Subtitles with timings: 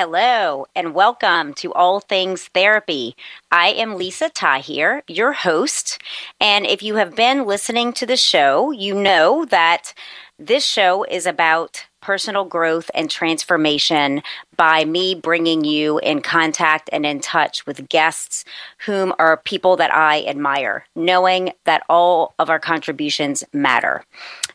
[0.00, 3.16] Hello, and welcome to All Things Therapy.
[3.50, 6.00] I am Lisa Tahir, your host.
[6.40, 9.94] And if you have been listening to the show, you know that
[10.38, 14.22] this show is about personal growth and transformation
[14.56, 18.44] by me bringing you in contact and in touch with guests
[18.86, 24.04] whom are people that I admire, knowing that all of our contributions matter.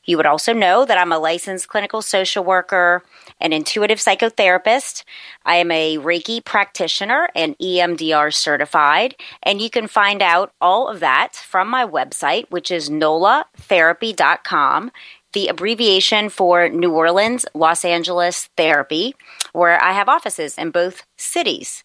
[0.06, 3.04] You would also know that I'm a licensed clinical social worker,
[3.40, 5.04] an intuitive psychotherapist.
[5.46, 9.16] I am a Reiki practitioner and EMDR certified.
[9.42, 14.92] And you can find out all of that from my website, which is nolatherapy.com
[15.34, 19.16] the abbreviation for New Orleans, Los Angeles Therapy,
[19.52, 21.84] where I have offices in both cities.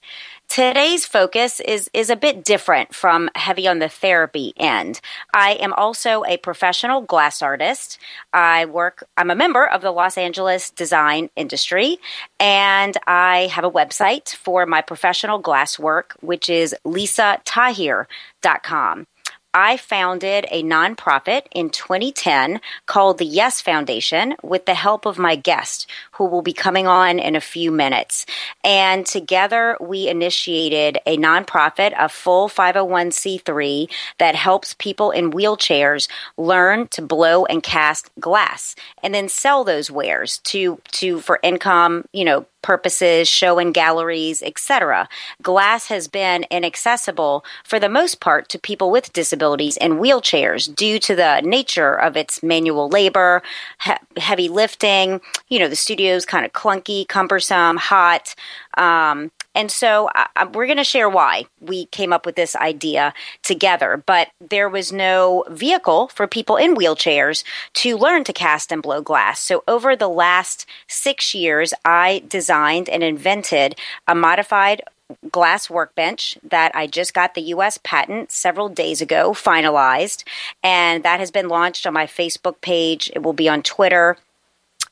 [0.49, 5.03] Today's focus is, is a bit different from heavy on the therapy end.
[5.35, 7.99] I am also a professional glass artist.
[8.33, 11.99] I work, I'm a member of the Los Angeles design industry,
[12.41, 19.07] and I have a website for my professional glass work, which is lisatahir.com.
[19.55, 25.37] I founded a nonprofit in 2010 called the Yes Foundation with the help of my
[25.37, 28.27] guest, who will be coming on in a few minutes.
[28.63, 36.87] And together we initiated a nonprofit, a full 501c3 that helps people in wheelchairs learn
[36.89, 42.25] to blow and cast glass and then sell those wares to, to, for income, you
[42.25, 45.09] know, purposes, show and galleries, etc.
[45.43, 50.99] Glass has been inaccessible for the most part to people with disabilities and wheelchairs due
[50.99, 53.43] to the nature of its manual labor,
[53.85, 55.21] he- heavy lifting.
[55.49, 58.35] You know, the studio's kind of clunky, cumbersome, hot.
[58.77, 63.13] Um, and so I, we're going to share why we came up with this idea
[63.43, 64.03] together.
[64.07, 67.43] But there was no vehicle for people in wheelchairs
[67.75, 69.41] to learn to cast and blow glass.
[69.41, 73.77] So over the last six years, I designed and invented
[74.07, 74.83] a modified
[75.31, 80.23] glass workbench that I just got the US patent several days ago finalized
[80.63, 84.19] and that has been launched on my Facebook page it will be on Twitter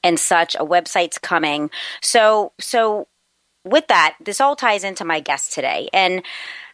[0.03, 3.09] and such a website's coming so so
[3.67, 5.89] with that, this all ties into my guest today.
[5.93, 6.23] And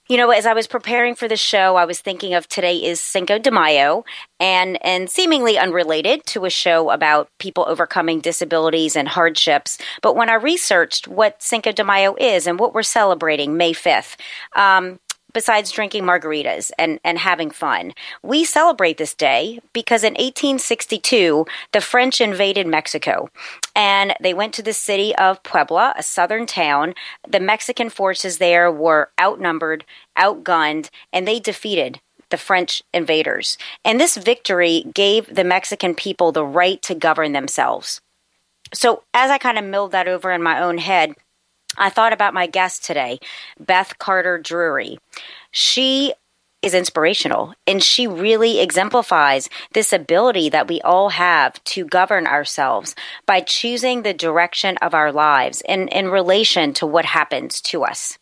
[0.09, 3.01] you know, as I was preparing for the show, I was thinking of today is
[3.01, 4.05] Cinco de Mayo,
[4.41, 9.79] and and seemingly unrelated to a show about people overcoming disabilities and hardships.
[10.03, 14.17] But when I researched what Cinco de Mayo is and what we're celebrating May fifth,
[14.57, 14.99] um,
[15.33, 17.93] besides drinking margaritas and, and having fun.
[18.23, 23.31] We celebrate this day because in 1862, the French invaded Mexico
[23.75, 26.95] and they went to the city of Puebla, a southern town.
[27.29, 29.85] The Mexican forces there were outnumbered,
[30.19, 32.01] outgunned, and they defeated
[32.31, 33.57] the French invaders.
[33.85, 38.01] And this victory gave the Mexican people the right to govern themselves.
[38.75, 41.15] So, as I kind of milled that over in my own head,
[41.77, 43.19] I thought about my guest today,
[43.59, 44.99] Beth Carter Drury.
[45.51, 46.15] She
[46.63, 52.95] is inspirational and she really exemplifies this ability that we all have to govern ourselves
[53.27, 58.17] by choosing the direction of our lives in, in relation to what happens to us.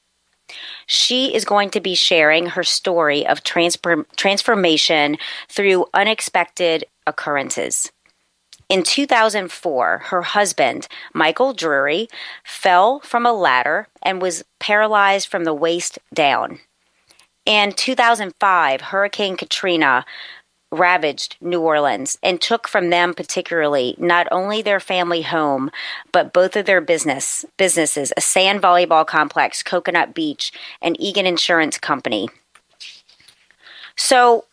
[0.86, 5.18] She is going to be sharing her story of transformation
[5.48, 7.92] through unexpected occurrences.
[8.70, 12.08] In 2004, her husband, Michael Drury,
[12.44, 16.60] fell from a ladder and was paralyzed from the waist down.
[17.44, 20.04] In 2005, Hurricane Katrina
[20.70, 25.72] ravaged New Orleans and took from them particularly not only their family home
[26.12, 31.76] but both of their business businesses a sand volleyball complex coconut beach and egan insurance
[31.76, 32.28] company
[33.96, 34.44] so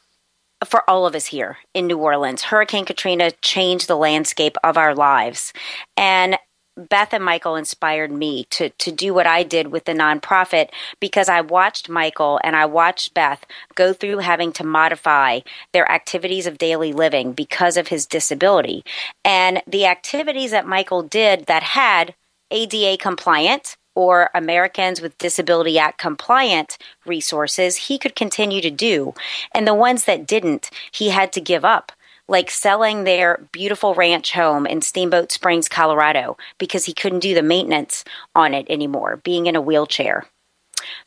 [0.66, 4.96] for all of us here in New Orleans, Hurricane Katrina changed the landscape of our
[4.96, 5.54] lives.
[5.96, 6.38] And
[6.78, 10.70] Beth and Michael inspired me to to do what I did with the nonprofit
[11.00, 13.44] because I watched Michael and I watched Beth
[13.74, 15.40] go through having to modify
[15.74, 18.84] their activities of daily living because of his disability.
[19.26, 22.14] And the activities that Michael did that had
[22.52, 29.16] ADA compliant or Americans with Disability Act compliant resources, he could continue to do.
[29.56, 31.92] And the ones that didn't, he had to give up
[32.28, 37.42] like selling their beautiful ranch home in Steamboat Springs, Colorado, because he couldn't do the
[37.42, 38.04] maintenance
[38.36, 40.28] on it anymore, being in a wheelchair.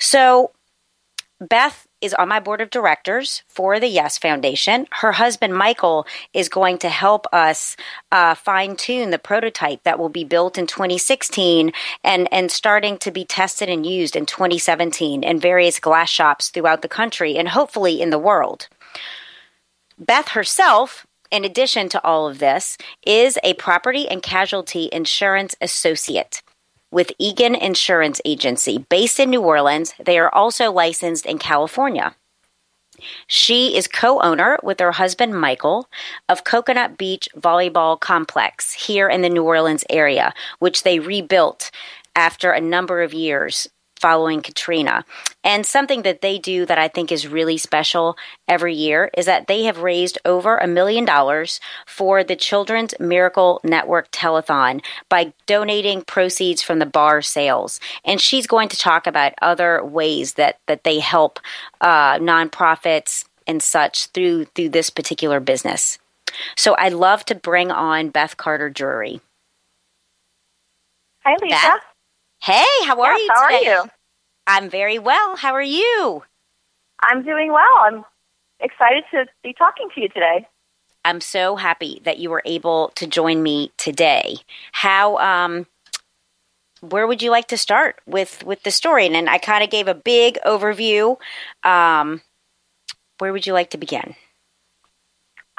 [0.00, 0.50] So,
[1.40, 4.86] Beth is on my board of directors for the Yes Foundation.
[4.92, 7.76] Her husband, Michael, is going to help us
[8.10, 13.10] uh, fine tune the prototype that will be built in 2016 and, and starting to
[13.10, 18.00] be tested and used in 2017 in various glass shops throughout the country and hopefully
[18.00, 18.68] in the world.
[19.98, 22.76] Beth herself in addition to all of this,
[23.06, 26.42] is a property and casualty insurance associate
[26.90, 29.94] with Egan Insurance Agency based in New Orleans.
[30.04, 32.14] They are also licensed in California.
[33.26, 35.88] She is co owner with her husband Michael
[36.28, 41.70] of Coconut Beach Volleyball Complex here in the New Orleans area, which they rebuilt
[42.14, 43.68] after a number of years
[44.00, 45.04] following Katrina.
[45.44, 48.16] And something that they do that I think is really special
[48.48, 53.60] every year is that they have raised over a million dollars for the Children's Miracle
[53.62, 57.80] Network Telethon by donating proceeds from the bar sales.
[58.04, 61.40] And she's going to talk about other ways that, that they help
[61.80, 65.98] uh, nonprofits and such through through this particular business.
[66.56, 69.20] So I'd love to bring on Beth Carter Drury.
[71.24, 71.56] Hi, Lisa.
[71.56, 71.89] Beth?
[72.42, 73.32] Hey, how are yes, you?
[73.34, 73.52] How are
[73.84, 73.90] you?
[74.46, 75.36] I'm very well.
[75.36, 76.22] How are you?
[77.02, 77.76] I'm doing well.
[77.82, 78.04] I'm
[78.60, 80.46] excited to be talking to you today.
[81.04, 84.36] I'm so happy that you were able to join me today.
[84.72, 85.66] How um
[86.80, 89.04] where would you like to start with with the story?
[89.04, 91.16] And then I kind of gave a big overview.
[91.62, 92.22] Um
[93.18, 94.14] where would you like to begin?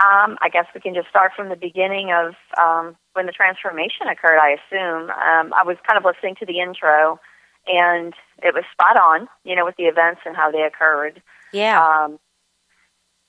[0.01, 4.07] Um, I guess we can just start from the beginning of um, when the transformation
[4.07, 5.11] occurred, I assume.
[5.11, 7.19] Um, I was kind of listening to the intro,
[7.67, 11.21] and it was spot on, you know, with the events and how they occurred.
[11.53, 11.77] Yeah.
[11.77, 12.19] Um,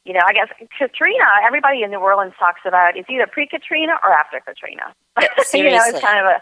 [0.04, 0.48] you know, I guess
[0.78, 4.94] Katrina, everybody in New Orleans talks about it's either pre Katrina or after Katrina.
[5.54, 6.40] you know, it's kind of a,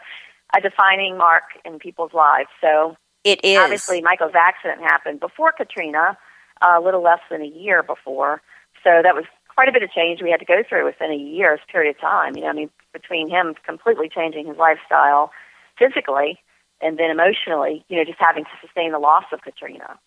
[0.57, 2.49] a defining mark in people's lives.
[2.61, 3.59] So it is.
[3.59, 6.17] Obviously, Michael's accident happened before Katrina,
[6.63, 8.41] a little less than a year before.
[8.83, 9.25] So that was
[9.61, 12.01] quite a bit of change we had to go through within a year's period of
[12.01, 12.35] time.
[12.35, 15.33] You know, I mean, between him completely changing his lifestyle
[15.79, 16.39] physically
[16.81, 19.99] and then emotionally, you know, just having to sustain the loss of Katrina.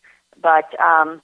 [0.41, 1.21] But um,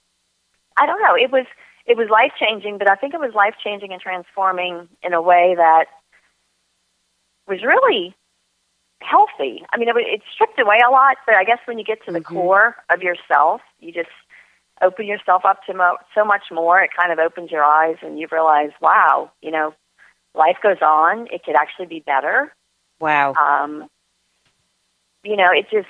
[0.78, 1.16] I don't know.
[1.16, 1.44] It was
[1.86, 5.20] it was life changing, but I think it was life changing and transforming in a
[5.20, 5.86] way that
[7.48, 8.14] was really
[9.02, 9.64] healthy.
[9.72, 12.12] I mean, it, it stripped away a lot, but I guess when you get to
[12.12, 12.32] the mm-hmm.
[12.32, 14.14] core of yourself, you just
[14.82, 16.80] open yourself up to mo- so much more.
[16.80, 19.74] It kind of opens your eyes, and you realize, wow, you know,
[20.34, 21.26] life goes on.
[21.32, 22.52] It could actually be better.
[23.00, 23.34] Wow.
[23.34, 23.88] Um,
[25.24, 25.88] you know, it just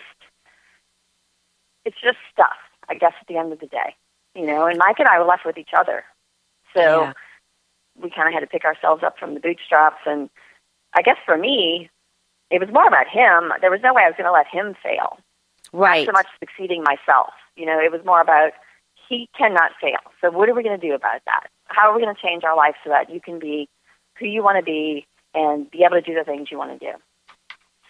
[1.84, 2.56] it's just stuff.
[2.88, 3.94] I guess at the end of the day,
[4.34, 4.66] you know.
[4.66, 6.04] And Mike and I were left with each other,
[6.74, 7.12] so yeah.
[8.00, 10.00] we kind of had to pick ourselves up from the bootstraps.
[10.06, 10.28] And
[10.94, 11.88] I guess for me,
[12.50, 13.52] it was more about him.
[13.60, 15.18] There was no way I was going to let him fail.
[15.72, 16.06] Right.
[16.06, 17.32] Not so much succeeding myself.
[17.56, 18.52] You know, it was more about
[19.10, 19.98] he cannot fail.
[20.20, 21.48] So what are we going to do about that?
[21.66, 23.68] How are we going to change our life so that you can be
[24.18, 26.78] who you want to be and be able to do the things you want to
[26.78, 26.92] do?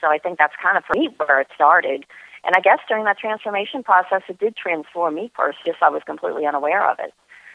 [0.00, 2.07] So I think that's kind of for me where it started.
[2.43, 6.03] And I guess during that transformation process, it did transform me first, just I was
[6.07, 7.12] completely unaware of it.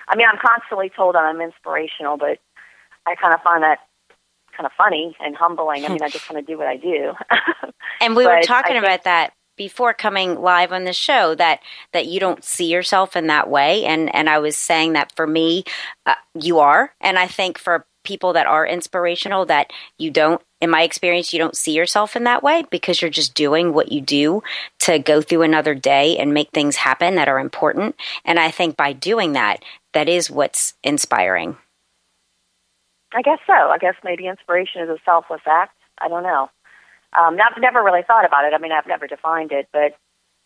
[0.08, 2.38] I mean, I'm constantly told I'm inspirational, but
[3.08, 3.80] I kind of find that
[4.56, 5.86] kind of funny and humbling.
[5.86, 7.14] I mean, I just kind of do what I do.
[8.00, 11.60] and we were talking about that before coming live on the show that
[11.94, 13.86] that you don't see yourself in that way.
[13.86, 15.64] And and I was saying that for me
[16.06, 16.94] uh, you are.
[17.02, 21.40] And I think for people that are inspirational that you don't in my experience you
[21.40, 24.44] don't see yourself in that way because you're just doing what you do
[24.78, 27.96] to go through another day and make things happen that are important.
[28.24, 31.58] And I think by doing that that is what's inspiring.
[33.14, 33.54] I guess so.
[33.54, 35.76] I guess maybe inspiration is a selfless act.
[36.00, 36.50] I don't know
[37.18, 38.54] um, I've never really thought about it.
[38.54, 39.98] I mean, I've never defined it, but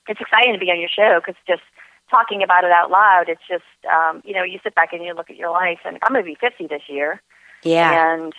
[0.08, 1.64] it's exciting to be on your show because just
[2.10, 5.14] talking about it out loud, it's just, um, you know, you sit back and you
[5.14, 7.22] look at your life, and I'm going to be 50 this year.
[7.64, 8.14] Yeah.
[8.14, 8.34] And,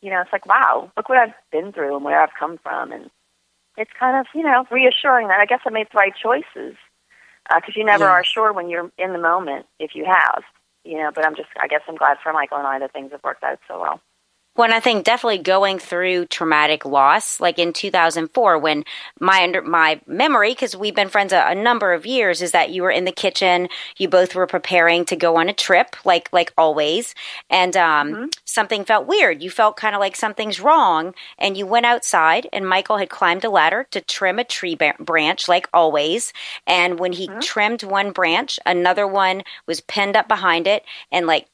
[0.00, 2.92] you know, it's like, wow, look what I've been through and where I've come from.
[2.92, 3.10] And
[3.76, 6.76] it's kind of, you know, reassuring that I guess I made the right choices
[7.48, 10.42] because uh, you never are sure when you're in the moment if you have,
[10.84, 13.12] you know, but I'm just, I guess I'm glad for Michael and I that things
[13.12, 14.00] have worked out so well.
[14.56, 18.84] Well, and I think definitely going through traumatic loss, like in 2004, when
[19.20, 22.70] my under my memory, because we've been friends a, a, number of years, is that
[22.70, 26.32] you were in the kitchen, you both were preparing to go on a trip, like
[26.32, 27.14] like always,
[27.50, 28.24] and um, mm-hmm.
[28.46, 29.42] something felt weird.
[29.42, 33.44] You felt kind of like something's wrong, and you went outside, and Michael had climbed
[33.44, 36.32] a ladder to trim a tree ba- branch, like always,
[36.66, 37.40] and when he mm-hmm.
[37.40, 40.82] trimmed one branch, another one was pinned up behind it,
[41.12, 41.46] and like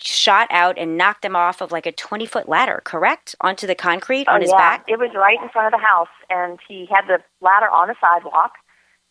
[0.00, 3.34] shot out and knocked him off of like a 20 foot ladder, correct?
[3.40, 4.56] Onto the concrete oh, on his yeah.
[4.56, 4.84] back?
[4.88, 7.94] It was right in front of the house, and he had the ladder on the
[8.00, 8.52] sidewalk.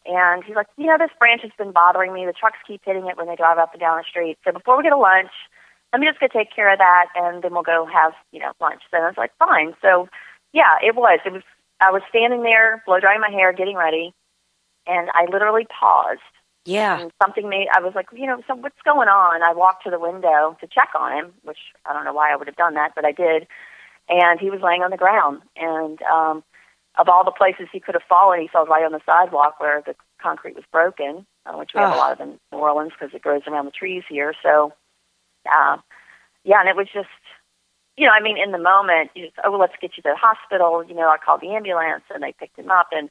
[0.06, 2.26] And he's like, you know, this branch has been bothering me.
[2.26, 4.38] The trucks keep hitting it when they drive up and down the street.
[4.46, 5.32] So before we get a lunch,
[5.92, 8.54] let me just go take care of that, and then we'll go have, you know,
[8.62, 8.82] lunch.
[8.90, 9.74] So I was like, fine.
[9.82, 10.08] So,
[10.54, 11.20] yeah, it was.
[11.26, 11.44] It was.
[11.80, 14.14] I was standing there, blow drying my hair, getting ready,
[14.88, 16.22] and I literally paused
[16.68, 17.00] yeah.
[17.00, 19.42] And something made, I was like, you know, so what's going on?
[19.42, 22.36] I walked to the window to check on him, which I don't know why I
[22.36, 23.48] would have done that, but I did.
[24.10, 25.42] And he was laying on the ground.
[25.56, 26.44] And um,
[27.00, 29.82] of all the places he could have fallen, he fell right on the sidewalk where
[29.86, 33.14] the concrete was broken, uh, which we have a lot of in New Orleans because
[33.16, 34.34] it grows around the trees here.
[34.44, 34.74] So,
[35.46, 35.78] uh,
[36.44, 37.08] yeah, and it was just,
[37.98, 40.10] you know, I mean, in the moment, you just, oh, well, let's get you to
[40.10, 40.84] the hospital.
[40.84, 42.88] You know, I called the ambulance and they picked him up.
[42.92, 43.10] And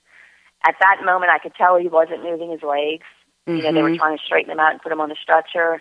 [0.66, 3.06] at that moment, I could tell he wasn't moving his legs.
[3.46, 3.56] Mm-hmm.
[3.56, 3.98] You know, they were mm-hmm.
[3.98, 5.80] trying to straighten him out and put him on the stretcher.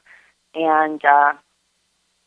[0.53, 1.33] And, uh,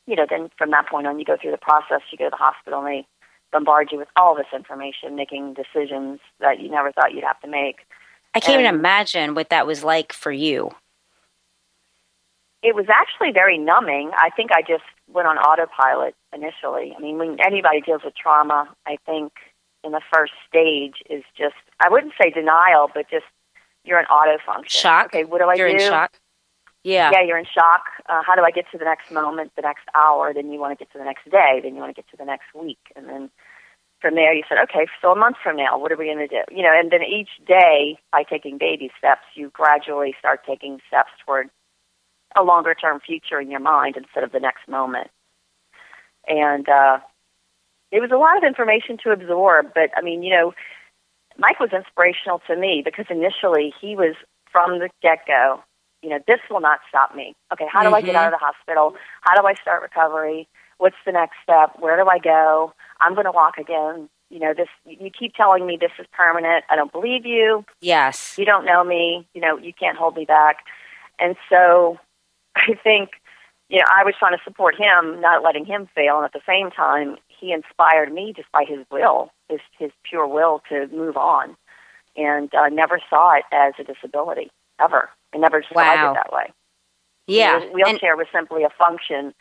[0.06, 2.00] you know, then from that point on, you go through the process.
[2.10, 3.06] You go to the hospital and they
[3.52, 7.48] bombard you with all this information, making decisions that you never thought you'd have to
[7.48, 7.78] make.
[8.34, 10.70] I can't and even imagine what that was like for you.
[12.62, 14.10] It was actually very numbing.
[14.16, 16.92] I think I just went on autopilot initially.
[16.96, 19.32] I mean, when anybody deals with trauma, I think
[19.84, 23.24] in the first stage is just, I wouldn't say denial, but just
[23.88, 24.80] you're in auto function.
[24.80, 25.06] Shock.
[25.06, 25.72] Okay, what do I you're do?
[25.72, 26.12] You're in shock.
[26.84, 27.10] Yeah.
[27.12, 27.84] Yeah, you're in shock.
[28.08, 30.32] Uh, how do I get to the next moment, the next hour?
[30.32, 31.60] Then you want to get to the next day.
[31.62, 32.78] Then you want to get to the next week.
[32.94, 33.30] And then
[34.00, 36.28] from there, you said, okay, so a month from now, what are we going to
[36.28, 36.42] do?
[36.50, 41.10] You know, and then each day, by taking baby steps, you gradually start taking steps
[41.24, 41.50] toward
[42.36, 45.10] a longer term future in your mind instead of the next moment.
[46.28, 46.98] And uh,
[47.90, 50.54] it was a lot of information to absorb, but I mean, you know,
[51.38, 54.14] Mike was inspirational to me because initially he was
[54.50, 55.62] from the get go,
[56.02, 57.34] you know, this will not stop me.
[57.52, 57.94] Okay, how do mm-hmm.
[57.94, 58.94] I get out of the hospital?
[59.22, 60.48] How do I start recovery?
[60.78, 61.72] What's the next step?
[61.78, 62.72] Where do I go?
[63.00, 64.08] I'm going to walk again.
[64.30, 66.64] You know, this, you keep telling me this is permanent.
[66.70, 67.64] I don't believe you.
[67.80, 68.34] Yes.
[68.36, 69.26] You don't know me.
[69.34, 70.58] You know, you can't hold me back.
[71.18, 71.98] And so
[72.56, 73.10] I think,
[73.68, 76.16] you know, I was trying to support him, not letting him fail.
[76.16, 80.26] And at the same time, he inspired me just by his will, his his pure
[80.26, 81.56] will to move on,
[82.16, 85.10] and uh, never saw it as a disability ever.
[85.34, 86.10] I never saw wow.
[86.10, 86.52] it that way.
[87.26, 89.34] Yeah, His wheelchair and- was simply a function,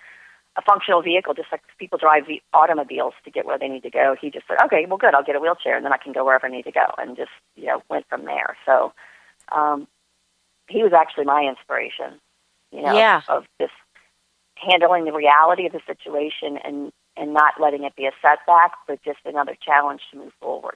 [0.58, 3.90] a functional vehicle, just like people drive the automobiles to get where they need to
[3.90, 4.16] go.
[4.20, 6.26] He just said, "Okay, well, good, I'll get a wheelchair, and then I can go
[6.26, 8.58] wherever I need to go," and just you know went from there.
[8.66, 8.94] So,
[9.52, 9.88] um,
[10.68, 12.20] he was actually my inspiration.
[12.72, 13.22] You know, yeah.
[13.30, 13.72] of this
[14.56, 19.04] handling the reality of the situation and and not letting it be a setback, but
[19.04, 20.76] just another challenge to move forward.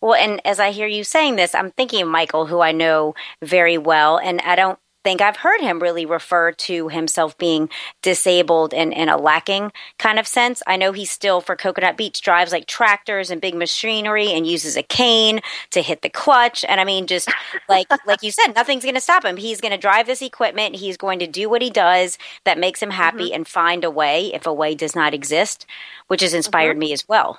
[0.00, 3.14] Well, and as I hear you saying this, I'm thinking of Michael, who I know
[3.42, 7.68] very well, and I don't think I've heard him really refer to himself being
[8.02, 10.62] disabled in, in a lacking kind of sense.
[10.66, 14.76] I know he still, for Coconut Beach, drives like tractors and big machinery and uses
[14.76, 15.40] a cane
[15.70, 16.64] to hit the clutch.
[16.68, 17.30] And I mean, just
[17.68, 19.36] like like you said, nothing's going to stop him.
[19.36, 20.76] He's going to drive this equipment.
[20.76, 23.34] He's going to do what he does that makes him happy mm-hmm.
[23.36, 25.66] and find a way if a way does not exist,
[26.08, 26.80] which has inspired mm-hmm.
[26.80, 27.38] me as well.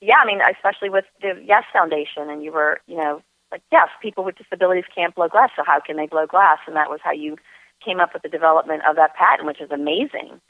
[0.00, 3.22] Yeah, I mean, especially with the Yes Foundation, and you were, you know,
[3.54, 6.58] like, yes, people with disabilities can't blow glass, so how can they blow glass?
[6.66, 7.36] And that was how you
[7.84, 10.40] came up with the development of that patent, which is amazing.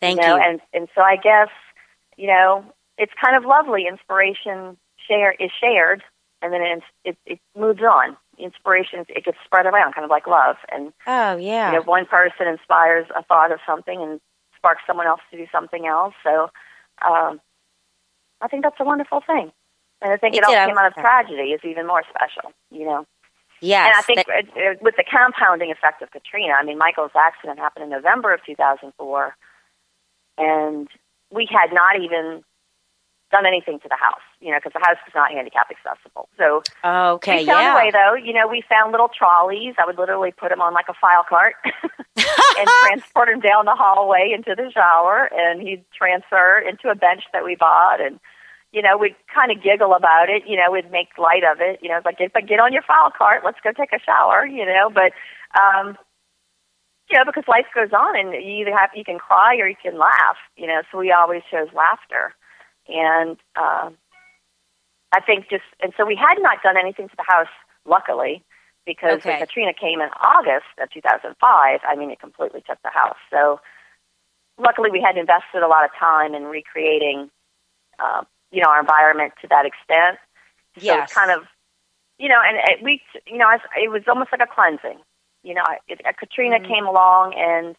[0.00, 0.28] Thank you.
[0.28, 0.36] Know?
[0.36, 0.42] you.
[0.42, 1.48] And and so I guess
[2.16, 2.64] you know
[2.98, 3.86] it's kind of lovely.
[3.88, 4.76] Inspiration
[5.08, 6.04] share is shared,
[6.40, 8.16] and then it it, it moves on.
[8.38, 10.56] Inspiration it gets spread around, kind of like love.
[10.70, 14.20] And oh yeah, you know, one person inspires a thought of something and
[14.56, 16.14] sparks someone else to do something else.
[16.22, 16.48] So
[17.04, 17.40] um,
[18.40, 19.50] I think that's a wonderful thing.
[20.02, 22.84] And I think it, it all came out of tragedy is even more special, you
[22.84, 23.06] know.
[23.60, 23.86] Yes.
[23.86, 27.12] And I think that, uh, uh, with the compounding effect of Katrina, I mean, Michael's
[27.14, 29.36] accident happened in November of 2004,
[30.38, 30.88] and
[31.30, 32.42] we had not even
[33.30, 36.28] done anything to the house, you know, because the house was not handicap accessible.
[36.36, 37.72] So okay, we found yeah.
[37.72, 38.14] a way, though.
[38.14, 39.74] You know, we found little trolleys.
[39.78, 43.74] I would literally put him on like a file cart and transport him down the
[43.74, 48.20] hallway into the shower, and he'd transfer into a bench that we bought, and
[48.72, 51.80] you know, we'd kind of giggle about it, you know, we'd make light of it,
[51.82, 54.46] you know, it's like, but get on your file cart, let's go take a shower,
[54.46, 55.12] you know, but,
[55.60, 55.96] um,
[57.10, 59.76] you know, because life goes on, and you either have you can cry or you
[59.80, 60.36] can laugh.
[60.56, 62.34] You know, so we always chose laughter,
[62.88, 63.90] and uh,
[65.12, 67.52] I think just and so we had not done anything to the house,
[67.84, 68.42] luckily,
[68.86, 69.30] because Okay.
[69.30, 71.36] when Katrina came in August of 2005,
[71.84, 73.18] I mean, it completely took the house.
[73.30, 73.60] So
[74.58, 77.30] luckily, we had invested a lot of time in recreating,
[77.98, 80.18] uh, you know, our environment to that extent.
[80.78, 81.04] So Yes.
[81.04, 81.44] it's kind of,
[82.18, 85.00] you know, and it, we, you know, it was almost like a cleansing.
[85.42, 87.76] You know, it, uh, Katrina came along and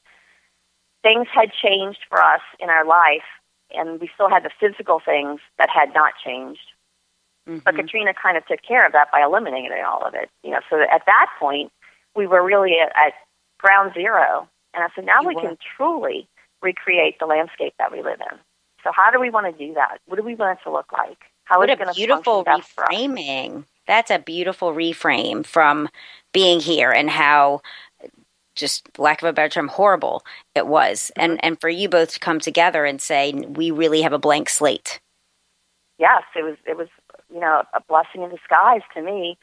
[1.01, 3.23] things had changed for us in our life,
[3.71, 6.61] and we still had the physical things that had not changed.
[7.65, 10.29] But Katrina kind of took care of that by eliminating all of it.
[10.43, 11.71] You know, so at that point,
[12.15, 13.13] we were really at, at
[13.59, 14.47] ground zero.
[14.73, 15.41] And I said, now You we were.
[15.41, 16.27] can truly
[16.61, 18.39] recreate the landscape that we live in.
[18.83, 19.99] So how do we want to do that?
[20.07, 21.19] What do we want it to look like?
[21.45, 22.91] How what is a it going to beautiful function best for us?
[22.91, 23.65] reframing.
[23.87, 25.89] That's a beautiful reframe from
[26.33, 27.61] being here and how
[28.55, 30.23] just lack of a better term horrible
[30.55, 31.33] it was Mm-hmm.
[31.33, 34.49] and and for you both to come together and say we really have a blank
[34.49, 34.99] slate
[35.99, 36.87] yes, it was it was
[37.33, 39.37] you know a blessing in disguise to me.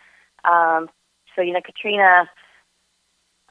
[0.45, 0.89] Um,
[1.35, 2.29] so you know, Katrina,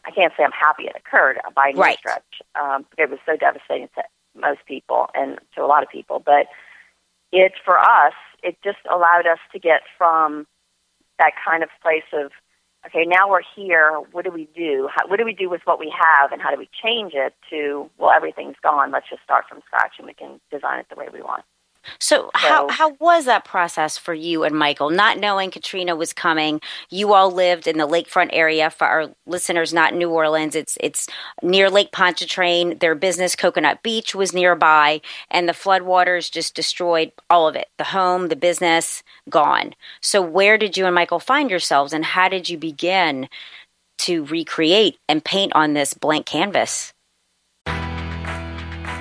[0.06, 1.98] I can't say I'm happy it occurred by no Right.
[1.98, 2.42] stretch.
[2.60, 4.04] Um, it was so devastating to
[4.36, 6.48] most people and to a lot of people, but
[7.32, 10.48] it for us, it just allowed us to get from
[11.18, 12.32] that kind of place of
[12.86, 14.02] okay, now we're here.
[14.12, 14.90] What do we do?
[14.94, 17.34] How, what do we do with what we have, and how do we change it?
[17.50, 18.92] To well, everything's gone.
[18.92, 21.44] Let's just start from scratch, and we can design it the way we want.
[22.00, 24.90] So how So- how was that process for you and Michael?
[24.90, 29.74] Not knowing Katrina was coming you all lived in the lakefront area for our listeners
[29.74, 30.56] not New Orleans.
[30.56, 31.08] It's it's
[31.42, 32.80] near Lake Pontchartrain.
[32.80, 37.68] Their business Coconut Beach was nearby and the floodwaters just destroyed all of it.
[37.78, 39.74] The home the business gone.
[40.02, 43.30] So where did you and Michael find yourselves and how did you begin
[44.00, 46.94] to recreate and paint on this blank canvas?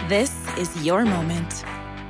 [0.09, 1.65] This is your moment.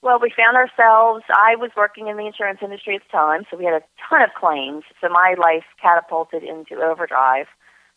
[0.00, 1.24] Well, we found ourselves.
[1.28, 4.22] I was working in the insurance industry at the time, so we had a ton
[4.22, 4.84] of claims.
[5.00, 7.46] So my life catapulted into overdrive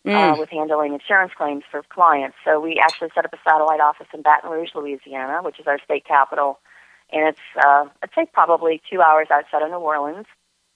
[0.08, 2.36] uh, with handling insurance claims for clients.
[2.44, 5.78] So we actually set up a satellite office in Baton Rouge, Louisiana, which is our
[5.84, 6.60] state capital,
[7.12, 10.26] and it's uh, I'd say probably two hours outside of New Orleans.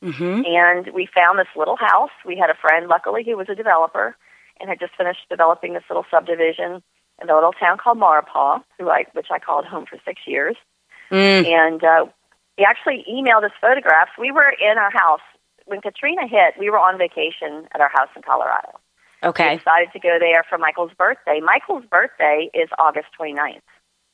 [0.04, 0.44] mm-hmm.
[0.46, 2.12] And we found this little house.
[2.24, 4.16] We had a friend, luckily, who was a developer
[4.60, 6.84] and had just finished developing this little subdivision
[7.22, 10.56] in a little town called Maurepas, who I, which I called home for six years.
[11.12, 11.46] Mm.
[11.46, 12.06] And uh,
[12.58, 14.12] he actually emailed us photographs.
[14.20, 15.22] We were in our house
[15.66, 16.56] when Katrina hit.
[16.60, 18.80] We were on vacation at our house in Colorado.
[19.24, 19.52] Okay.
[19.52, 21.40] We decided to go there for Michael's birthday.
[21.44, 23.62] Michael's birthday is August 29th.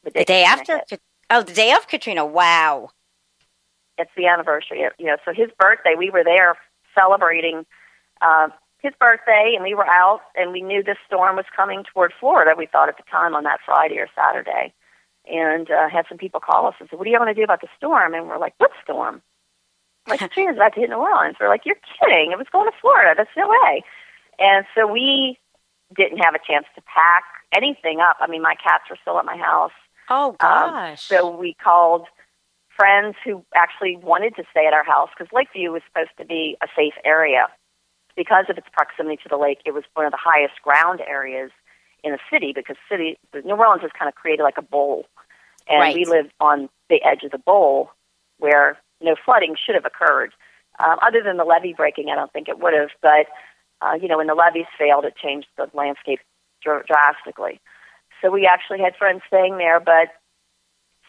[0.03, 1.01] the day Katrina after hit.
[1.29, 2.89] Oh the day of Katrina wow
[4.01, 4.83] it's the anniversary.
[4.97, 6.57] You know, so his birthday, we were there
[6.95, 7.65] celebrating
[8.21, 8.49] uh,
[8.79, 12.51] his birthday, and we were out, and we knew this storm was coming toward Florida.
[12.57, 14.73] We thought at the time on that Friday or Saturday,
[15.31, 17.43] and uh, had some people call us and say, "What do you want to do
[17.43, 19.21] about the storm?" And we're like, "What storm?"
[20.09, 21.35] Like the train is about to hit New Orleans.
[21.39, 22.31] We're like, "You're kidding!
[22.31, 23.13] It was going to Florida.
[23.15, 23.83] That's no way."
[24.39, 25.37] And so we
[25.95, 28.17] didn't have a chance to pack anything up.
[28.19, 29.71] I mean, my cats were still at my house.
[30.09, 32.07] oh Um, gosh so we called
[32.75, 36.57] friends who actually wanted to stay at our house because Lakeview was supposed to be
[36.63, 37.47] a safe area.
[38.15, 41.51] Because of its proximity to the lake, it was one of the highest ground areas
[42.03, 45.05] in the city because city New Orleans has kind of created like a bowl,
[45.71, 45.95] and Right.
[45.95, 47.91] we lived on the edge of the bowl
[48.39, 50.33] where no flooding should have occurred.
[50.79, 52.89] Um, other than the levee breaking, I don't think it would have.
[53.01, 53.27] But
[53.81, 56.19] uh, you know, when the levees failed, it changed the landscape
[56.63, 57.59] dr- drastically.
[58.21, 60.09] So we actually had friends staying there, but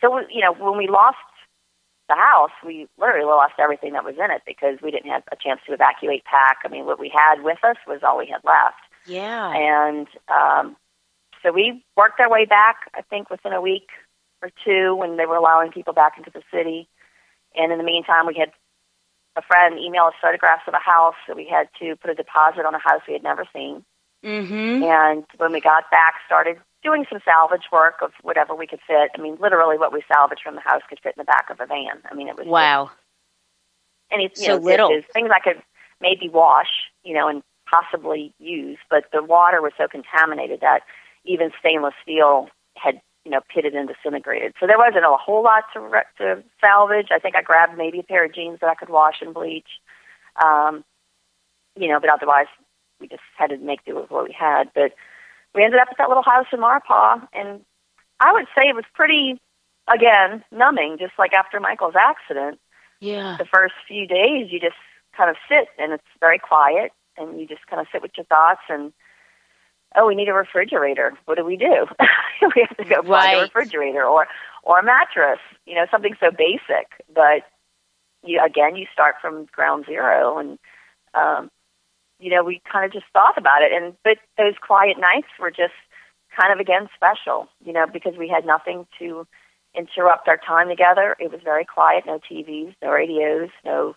[0.00, 1.18] so you know, when we lost
[2.08, 5.36] the house, we literally lost everything that was in it because we didn't have a
[5.36, 6.58] chance to evacuate, pack.
[6.64, 10.76] I mean, what we had with us was all we had left, yeah and um,
[11.42, 13.88] So we worked our way back, I think, within a week
[14.42, 16.88] or two when they were allowing people back into the city.
[17.54, 18.52] And in the meantime, we had
[19.36, 22.66] a friend email us photographs of a house that we had to put a deposit
[22.66, 23.84] on a house we had never seen.
[24.24, 24.84] Mm-hmm.
[24.84, 29.10] And when we got back, started doing some salvage work of whatever we could fit.
[29.16, 31.60] I mean, literally, what we salvaged from the house could fit in the back of
[31.60, 32.02] a van.
[32.10, 32.90] I mean, it was wow.
[34.10, 35.62] Any you so know, little dishes, things I could
[36.00, 36.68] maybe wash,
[37.02, 40.80] you know, and possibly use, but the water was so contaminated that
[41.24, 44.54] even stainless steel had you know pitted and disintegrated.
[44.58, 47.08] So there wasn't a whole lot to re- to salvage.
[47.10, 49.68] I think I grabbed maybe a pair of jeans that I could wash and bleach.
[50.42, 50.84] Um,
[51.76, 52.46] you know, but otherwise
[53.00, 54.70] we just had to make do with what we had.
[54.74, 54.92] But
[55.54, 57.60] we ended up at that little house in Maurepas, and
[58.20, 59.40] I would say it was pretty,
[59.92, 62.58] again, numbing, just like after Michael's accident.
[63.00, 63.36] Yeah.
[63.38, 64.78] The first few days, you just
[65.16, 68.24] kind of sit, and it's very quiet, and you just kind of sit with your
[68.26, 68.92] thoughts and
[69.96, 71.12] oh, we need a refrigerator.
[71.24, 71.86] What do we do?
[72.54, 74.26] we have to go find a refrigerator or
[74.62, 75.40] or a mattress.
[75.66, 76.88] You know, something so basic.
[77.14, 77.42] But
[78.24, 80.58] you again, you start from ground zero, and
[81.14, 81.50] um,
[82.18, 83.72] you know, we kind of just thought about it.
[83.72, 85.74] And but those quiet nights were just
[86.38, 87.48] kind of again special.
[87.64, 89.26] You know, because we had nothing to
[89.74, 91.16] interrupt our time together.
[91.18, 92.04] It was very quiet.
[92.06, 93.94] No TVs, no radios, no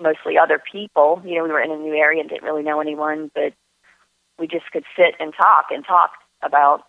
[0.00, 1.22] mostly other people.
[1.24, 3.52] You know, we were in a new area and didn't really know anyone, but
[4.40, 6.82] we just could sit and talk and talk about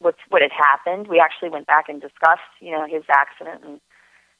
[0.00, 1.08] what's what had happened.
[1.08, 3.80] We actually went back and discussed, you know, his accident, and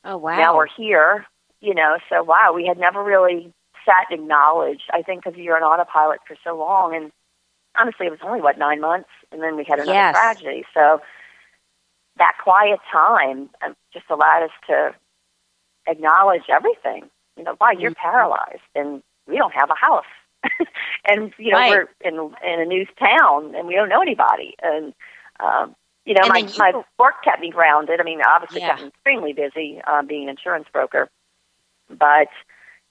[0.05, 0.37] Oh wow.
[0.37, 1.27] now we're here.
[1.61, 3.53] You know, so wow, we had never really
[3.87, 4.91] sat and acknowledged.
[4.93, 7.13] I think because you're an autopilot for so long, and
[7.79, 10.15] honestly, it was only what nine months, and then we had another Yes.
[10.15, 10.65] tragedy.
[10.75, 11.01] So
[12.19, 14.95] that quiet time um, just allowed us to
[15.87, 17.11] acknowledge everything.
[17.37, 17.95] You know, wow, you're Mhm.
[17.95, 20.05] paralyzed, and we don't have a house,
[21.05, 21.71] and you know Right.
[21.71, 22.15] we're in
[22.47, 24.93] in a new town, and we don't know anybody, and
[25.41, 28.01] um, you know And my you- my work kept me grounded.
[28.01, 28.69] I mean, obviously Yeah.
[28.71, 31.09] kept me extremely busy uh, being an insurance broker,
[31.91, 32.29] but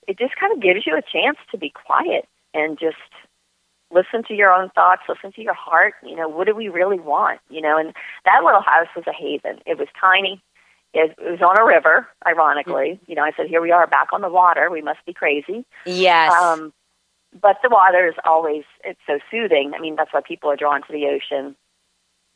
[0.08, 2.98] it just kind of gives you a chance to be quiet and just
[3.92, 5.94] listen to your own thoughts, listen to your heart.
[6.04, 7.39] You know, what do we really want?
[7.50, 7.94] You know, and
[8.26, 9.60] that little house was a haven.
[9.66, 10.42] It was tiny.
[10.94, 13.00] It, it was on a river, ironically.
[13.08, 14.70] You know, I said, here we are back on the water.
[14.70, 15.66] We must be crazy.
[15.86, 16.32] yes.
[16.32, 16.74] Um,
[17.39, 19.74] but the water is always, it's so soothing.
[19.76, 21.56] I mean, that's why people are drawn to the ocean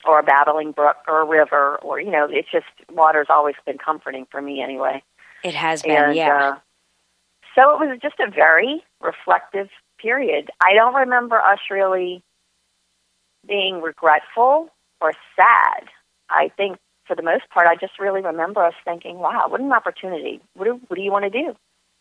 [0.05, 3.77] or a babbling brook or a river or, you know, it's just, water's always been
[3.77, 5.03] comforting for me anyway.
[5.43, 5.95] it has been.
[5.95, 6.35] And yeah.
[6.35, 6.57] uh,
[7.55, 10.49] so it was just a very reflective period.
[10.61, 12.23] I don't remember us really
[13.47, 14.69] being regretful
[15.01, 15.89] or sad.
[16.29, 19.71] I think for the most part, I just really remember us thinking, "Wow, what an
[19.71, 20.41] opportunity!
[20.53, 21.55] What do what do you want to do?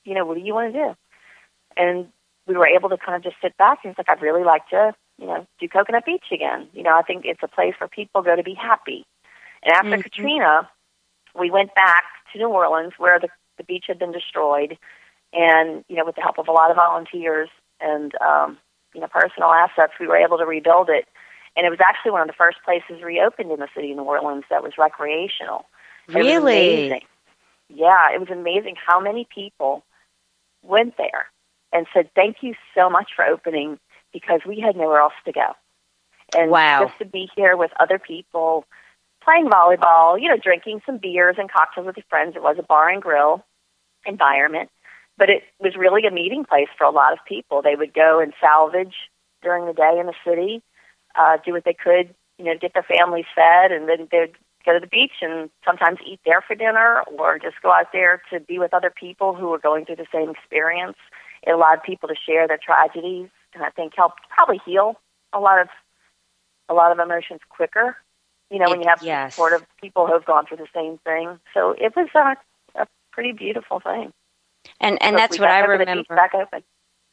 [0.04, 0.96] You know, what do you want to do?"
[1.76, 2.08] And
[2.46, 4.68] we were able to kind of just sit back and it's like, "I'd really like
[4.70, 7.88] to, you know, do Coconut Beach again." You know, I think it's a place where
[7.88, 9.04] people go to be happy.
[9.62, 10.02] And after Mhm.
[10.02, 10.70] Katrina,
[11.34, 13.28] we went back to New Orleans where the
[13.58, 14.78] the beach had been destroyed,
[15.32, 17.48] and you know, with the help of a lot of volunteers
[17.80, 18.58] and um,
[18.94, 21.08] you know personal assets, we were able to rebuild it.
[21.56, 24.02] And it was actually one of the first places reopened in the city of New
[24.04, 25.64] Orleans that was recreational.
[26.14, 26.76] It was Really?
[26.76, 27.00] amazing.
[27.68, 29.82] Yeah, it was amazing how many people
[30.62, 31.30] went there
[31.72, 33.78] and said, "Thank you so much for opening,"
[34.12, 35.54] because we had nowhere else to go.
[36.36, 36.86] And Wow.
[36.86, 38.64] just to be here with other people,
[39.22, 42.36] playing volleyball, you know, drinking some beers and cocktails with your friends.
[42.36, 43.44] It was a bar and grill
[44.04, 44.70] environment,
[45.18, 47.62] but it was really a meeting place for a lot of people.
[47.62, 48.94] They would go and salvage
[49.42, 50.62] during the day in the city,
[51.14, 54.74] uh, do what they could, you know, get their families fed, and then they'd go
[54.74, 58.40] to the beach and sometimes eat there for dinner or just go out there to
[58.40, 60.96] be with other people who were going through the same experience.
[61.42, 64.96] It allowed people to share their tragedies and I think helped probably heal
[65.32, 65.68] a lot of
[66.68, 67.96] a lot of emotions quicker.
[68.50, 69.34] You know, when you have yes.
[69.34, 71.40] sort of people who have gone through the same thing.
[71.52, 72.36] So it was a,
[72.80, 74.12] a pretty beautiful thing.
[74.80, 76.04] and and that's what I remember.
[76.14, 76.62] Back open.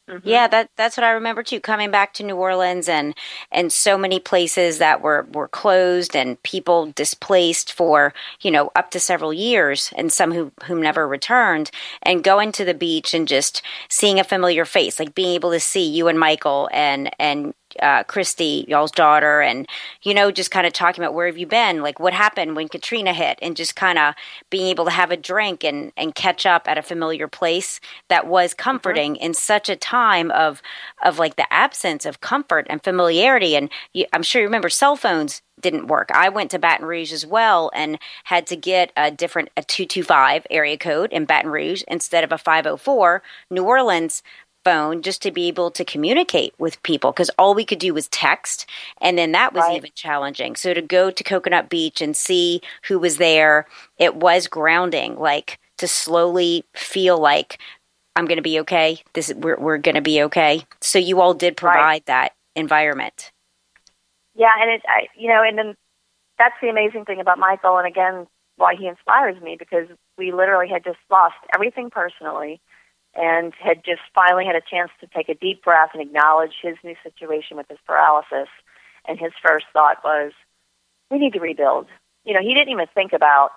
[0.08, 0.20] Mhm.
[0.22, 1.60] Yeah, that that's what I remember too.
[1.60, 3.14] Coming back to New Orleans and
[3.50, 8.12] and so many places that were were closed and people displaced for
[8.42, 11.70] you know up to several years, and some who whom never returned.
[12.02, 15.60] And going to the beach and just seeing a familiar face, like being able to
[15.60, 19.68] see you and Michael and and uh, Christy, y'all's daughter, and
[20.02, 22.68] you know, just kind of talking about where have you been, like what happened when
[22.68, 24.14] Katrina hit, and just kind of
[24.50, 28.26] being able to have a drink and and catch up at a familiar place that
[28.26, 30.62] was comforting in such a time of
[31.04, 33.56] of like the absence of comfort and familiarity.
[33.56, 36.10] And you, I'm sure you remember cell phones didn't work.
[36.12, 40.46] I went to Baton Rouge as well and had to get a different a 225
[40.50, 43.22] area code in Baton Rouge instead of a 504.
[43.50, 44.22] New Orleans
[44.64, 48.08] phone just to be able to communicate with people because all we could do was
[48.08, 48.66] text.
[49.00, 49.76] And then that was Right.
[49.76, 50.56] even challenging.
[50.56, 53.66] So to go to Coconut Beach and see who was there,
[53.98, 57.58] it was grounding, like to slowly feel like
[58.16, 59.02] I'm going to be okay.
[59.12, 60.64] This we're, we're going to be okay.
[60.80, 63.32] So you all did provide that environment.
[64.34, 65.74] Yeah, and it, I, you know, and then
[66.38, 70.68] that's the amazing thing about Michael, and again, why he inspires me because we literally
[70.68, 72.60] had just lost everything personally,
[73.16, 76.76] and had just finally had a chance to take a deep breath and acknowledge his
[76.82, 78.48] new situation with his paralysis.
[79.06, 80.32] And his first thought was,
[81.10, 81.88] "We need to rebuild."
[82.24, 83.52] You know, he didn't even think about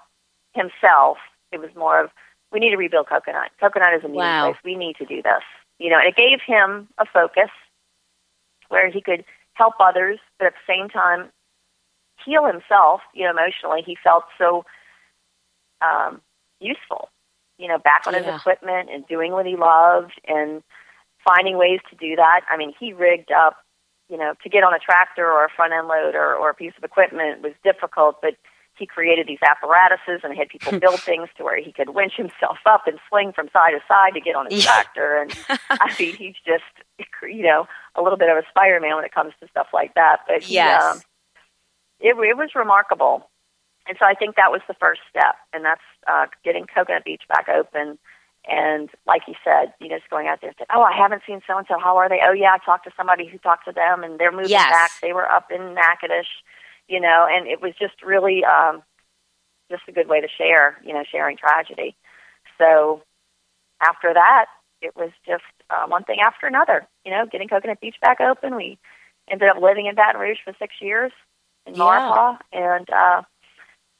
[0.54, 1.18] himself.
[1.52, 2.12] It was more of,
[2.52, 3.52] "We need to rebuild Coconut.
[3.60, 4.52] Coconut is a meeting Wow.
[4.52, 4.64] place.
[4.64, 5.44] We need to do this."
[5.80, 7.50] You know, and it gave him a focus
[8.70, 11.32] where he could help others, but at the same time
[12.24, 13.02] heal himself.
[13.14, 14.66] You know, emotionally, he felt so
[15.82, 16.22] um,
[16.60, 17.10] useful.
[17.58, 20.62] You know, back on his equipment and doing what he loved and
[21.26, 22.42] finding ways to do that.
[22.50, 23.58] I mean, he rigged up.
[24.10, 26.72] You know, to get on a tractor or a front end loader or a piece
[26.78, 28.36] of equipment was difficult, but
[28.78, 32.58] he created these apparatuses and had people build things to where he could winch himself
[32.66, 34.64] up and swing from side to side to get on his Yeah.
[34.64, 35.18] tractor.
[35.22, 35.34] And
[35.82, 36.64] I mean, he's just,
[37.24, 40.20] you know, a little bit of a Spider-Man when it comes to stuff like that.
[40.26, 40.82] But he, Yes.
[40.82, 41.02] um,
[42.00, 43.30] it, it was remarkable.
[43.88, 47.24] And so I think that was the first step, and that's uh, getting Coconut Beach
[47.30, 47.98] back open.
[48.50, 51.24] And like you said, you know, just going out there and saying, "Oh, I haven't
[51.28, 51.78] seen so and so.
[51.80, 52.20] How are they?
[52.26, 54.70] Oh, yeah, I talked to somebody who talked to them, and they're moving Yes.
[54.70, 54.92] back.
[55.02, 56.28] They were up in Natchitoches,
[56.88, 58.84] you know." And it was just really um,
[59.70, 61.96] just a good way to share, you know, sharing tragedy.
[62.58, 63.02] So
[63.82, 64.46] after that,
[64.82, 66.88] it was just uh, one thing after another.
[67.06, 68.56] You know, getting Coconut Beach back open.
[68.56, 68.78] We
[69.30, 71.12] ended up living in Baton Rouge for six years
[71.66, 71.78] in Yeah.
[71.78, 73.22] Maurepas, and uh,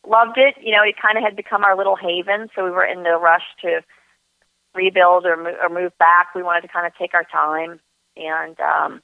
[0.08, 0.56] loved it.
[0.62, 3.20] You know, it kind of had become our little haven, so we were in no
[3.20, 3.82] rush to
[4.74, 6.34] rebuild or, mo- or move back.
[6.36, 7.80] We wanted to kind of take our time
[8.16, 9.02] and um,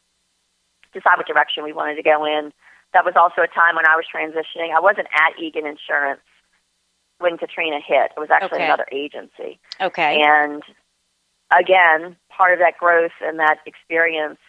[0.94, 2.54] decide what direction we wanted to go in.
[2.94, 4.74] That was also a time when I was transitioning.
[4.76, 6.22] I wasn't at Egan Insurance
[7.20, 8.12] when Katrina hit.
[8.16, 8.66] It was actually Okay.
[8.66, 9.60] another agency.
[9.82, 10.22] Okay.
[10.22, 10.62] And
[11.58, 14.40] again, part of that growth and that experience,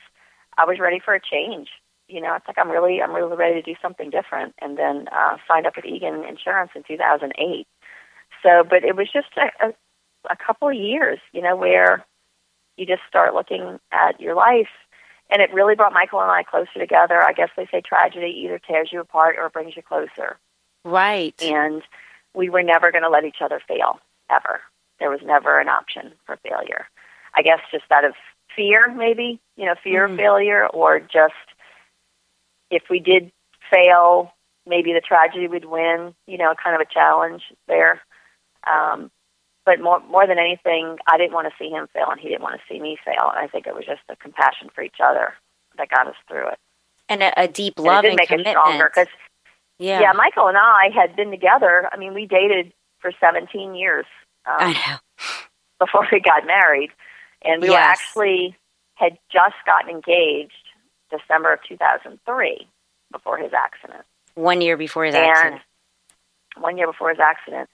[0.58, 1.68] I was ready for a change.
[2.14, 4.54] You know, it's like I'm really, I'm really ready to do something different.
[4.62, 7.66] And then uh, signed up with Egan Insurance in 2008.
[8.42, 9.72] So, but it was just a, a,
[10.30, 12.04] a couple of years, you know, where
[12.76, 14.68] you just start looking at your life.
[15.30, 17.20] And it really brought Michael and I closer together.
[17.20, 20.38] I guess they say tragedy either tears you apart or brings you closer
[20.84, 21.34] right.
[21.42, 21.82] and
[22.34, 23.98] we were never going to let each other fail
[24.30, 24.60] ever.
[25.00, 26.86] There was never an option for failure.
[27.34, 28.14] I guess just out of
[28.54, 30.12] fear, maybe you know, fear Mhm.
[30.12, 31.34] of failure, or just
[32.70, 33.30] if we did
[33.72, 34.32] fail,
[34.66, 36.14] maybe the tragedy would win.
[36.26, 38.00] You know, kind of a challenge there.
[38.66, 39.10] Um,
[39.66, 42.42] but more more than anything, I didn't want to see him fail, and he didn't
[42.42, 43.30] want to see me fail.
[43.34, 45.34] And I think it was just the compassion for each other
[45.78, 46.58] that got us through it.
[47.08, 48.56] and a, a deep And love it and did make commitment.
[48.56, 49.08] us stronger because
[49.78, 50.00] yeah.
[50.00, 51.88] yeah, Michael and I had been together.
[51.92, 54.06] I mean, we dated for 17 years
[54.46, 54.96] I um, know.
[55.80, 56.90] before we got married,
[57.42, 58.56] and we were actually
[58.94, 60.63] had just gotten engaged
[61.16, 62.66] December of 2003
[63.12, 65.62] before his accident, One year before his and accident.
[66.58, 67.68] one year before his accident,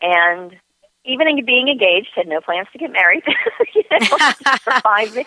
[0.00, 0.56] and
[1.04, 3.22] even in being engaged, had no plans to get married.
[3.74, 4.08] you know, we
[4.66, 5.24] were fine.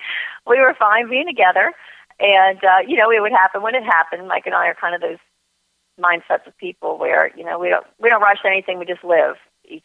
[0.48, 1.72] We were fine being together,
[2.20, 4.28] and uh, you know, it would happen when it happened.
[4.28, 5.20] Mike and I are kind of those
[6.00, 8.80] mindsets of people where you know we don't we don't rush anything.
[8.80, 9.36] We just live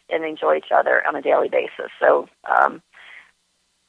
[0.08, 1.90] and enjoy each other on a daily basis.
[2.00, 2.82] So, um,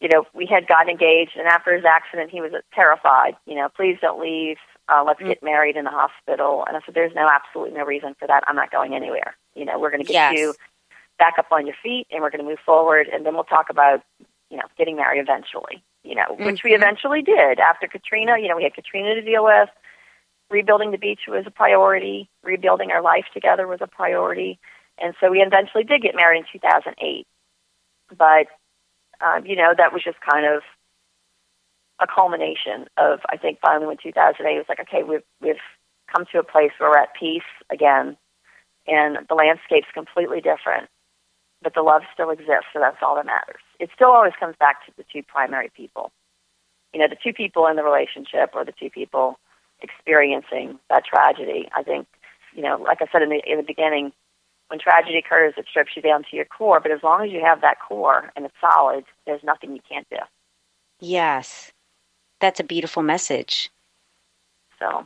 [0.03, 3.37] you know, we had gotten engaged, and after his accident, he was terrified.
[3.45, 4.57] You know, please don't leave.
[4.89, 5.27] Uh, let's Mm.
[5.29, 6.65] get married in the hospital.
[6.67, 8.43] And I said, there's no absolutely no reason for that.
[8.45, 9.37] I'm not going anywhere.
[9.55, 10.33] You know, we're going to get Yes.
[10.37, 10.55] you
[11.17, 13.69] back up on your feet, and we're going to move forward, and then we'll talk
[13.69, 14.03] about
[14.49, 15.81] you know getting married eventually.
[16.03, 16.75] You know, which we Mhm.
[16.75, 18.37] eventually did after Katrina.
[18.37, 19.69] You know, we had Katrina to deal with
[20.49, 22.29] rebuilding the beach was a priority.
[22.43, 24.59] Rebuilding our life together was a priority.
[24.97, 27.25] And so we eventually did get married in 2008.
[28.15, 28.47] But,
[29.23, 30.61] um, you know, that was just kind of
[31.99, 35.63] a culmination of, I think, finally when 2008 it was like, okay, we've, we've
[36.13, 38.17] come to a place where we're at peace again.
[38.85, 40.89] And the landscape's completely different.
[41.61, 43.61] But the love still exists, so that's all that matters.
[43.79, 46.11] It still always comes back to the two primary people.
[46.93, 49.39] You know, the two people in the relationship or the two people
[49.81, 51.69] experiencing that tragedy.
[51.75, 52.07] I think,
[52.53, 54.11] you know, like I said in the in the beginning,
[54.73, 56.79] when tragedy occurs, it strips you down to your core.
[56.79, 60.07] But as long as you have that core and it's solid, there's nothing you can't
[60.09, 60.17] do.
[60.99, 61.71] Yes.
[62.41, 63.69] That's a beautiful message.
[64.79, 65.05] So,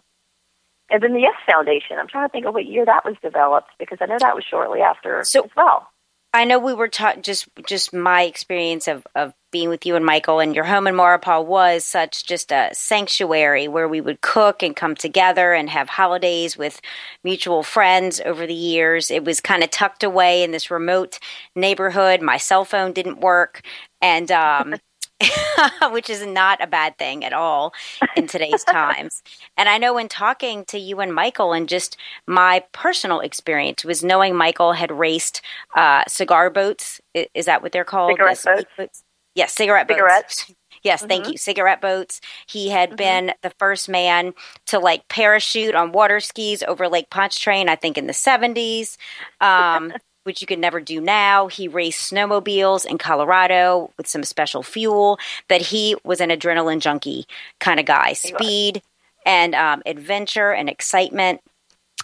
[0.89, 1.97] and then the Yes Foundation.
[1.99, 4.45] I'm trying to think of what year that was developed because I know that was
[4.49, 5.89] shortly after So- as well.
[6.33, 10.05] I know we were taught just just my experience of of being with you and
[10.05, 14.61] Michael and your home in Maurepas was such just a sanctuary where we would cook
[14.61, 16.81] and come together and have holidays with
[17.23, 19.09] mutual friends over the years.
[19.09, 21.17] It was kind of tucked away in this remote
[21.55, 22.21] neighborhood.
[22.21, 23.61] My cell phone didn't work
[24.01, 24.75] and um
[25.91, 27.73] which is not a bad thing at all
[28.15, 29.23] in today's times.
[29.55, 34.03] And I know in talking to you and Michael, and just my personal experience was
[34.03, 35.41] knowing Michael had raced
[35.75, 37.01] uh, cigar boats.
[37.13, 38.11] Is that what they're called?
[38.11, 38.65] Cigarette boats.
[38.77, 39.03] boats?
[39.35, 40.45] Yes, cigarette Cigarettes.
[40.45, 40.55] boats.
[40.83, 41.09] Yes, mm-hmm.
[41.09, 41.37] thank you.
[41.37, 42.21] Cigarette boats.
[42.47, 42.97] He had mm-hmm.
[42.97, 44.33] been the first man
[44.67, 48.95] to like parachute on water skis over Lake Pontchartrain, I think in the 70s.
[49.41, 49.91] Um,
[50.27, 51.47] which you could never do now.
[51.47, 57.25] He raced snowmobiles in Colorado with some special fuel, but he was an adrenaline junkie
[57.59, 58.11] kind of guy.
[58.11, 58.83] Speed
[59.25, 61.39] and um, adventure and excitement.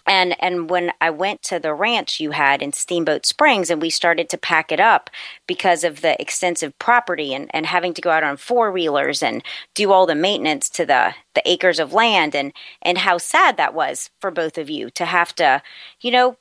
[0.07, 3.89] And and when I went to the ranch you had in Steamboat Springs and we
[3.89, 5.09] started to pack it up
[5.47, 9.43] because of the extensive property and, and having to go out on four wheelers and
[9.73, 13.73] do all the maintenance to the, the acres of land and, and how sad that
[13.73, 15.61] was for both of you to have to,
[16.01, 16.37] you know,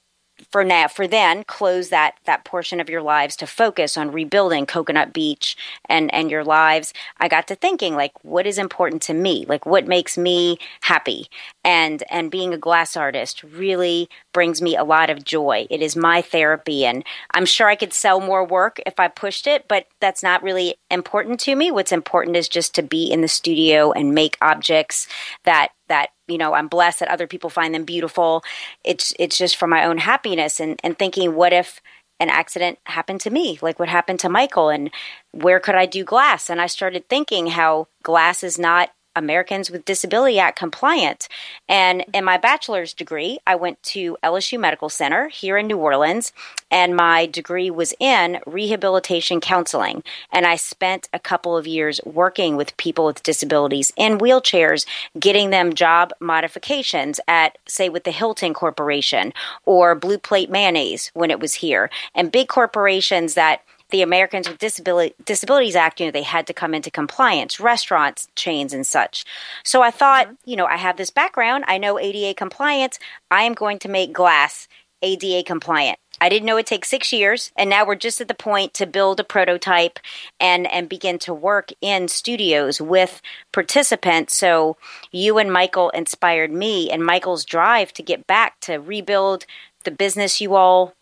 [0.50, 4.66] for now for then close that that portion of your lives to focus on rebuilding
[4.66, 5.56] coconut beach
[5.88, 6.92] and and your lives.
[7.18, 9.44] I got to thinking like what is important to me?
[9.48, 11.28] Like what makes me happy
[11.64, 15.66] and and being a glass artist really brings me a lot of joy.
[15.70, 19.46] It is my therapy and i'm sure i could sell more work if i pushed
[19.46, 21.70] it but that's not really important to me.
[21.70, 25.06] What's important is just to be in the studio and make objects
[25.44, 28.42] that that you know i'm blessed that other people find them beautiful.
[28.84, 31.80] It's it's just for my own happiness and and thinking what if
[32.20, 33.58] an accident happened to me?
[33.60, 34.68] Like what happened to michael?
[34.68, 34.90] And
[35.32, 36.50] where could i do glass?
[36.50, 41.28] And i started thinking how glass is not Americans with Disability Act compliant.
[41.68, 42.14] And mm-hmm.
[42.14, 46.32] in my bachelor's degree, I went to LSU Medical Center here in New Orleans,
[46.70, 50.02] and my degree was in rehabilitation counseling.
[50.32, 54.86] And I spent a couple of years working with people with disabilities in wheelchairs,
[55.18, 59.32] getting them job modifications at, say, with the Hilton Corporation
[59.64, 64.58] or Blue Plate Mayonnaise when it was here, and big corporations that the Americans with
[64.58, 69.24] Disability, Disabilities Act, you know, they had to come into compliance, restaurants, chains, and such.
[69.62, 70.50] So I thought, mm-hmm.
[70.50, 71.64] you know, I have this background.
[71.68, 72.98] I know ADA compliance.
[73.30, 74.66] I am going to make glass
[75.02, 75.98] ADA compliant.
[76.20, 78.86] I didn't know it takes six years, and now we're just at the point to
[78.86, 79.98] build a prototype
[80.38, 84.36] and and begin to work in studios with participants.
[84.36, 84.76] So
[85.10, 89.46] you and Michael inspired me, and Michael's drive to get back to rebuild
[89.84, 90.94] the business you all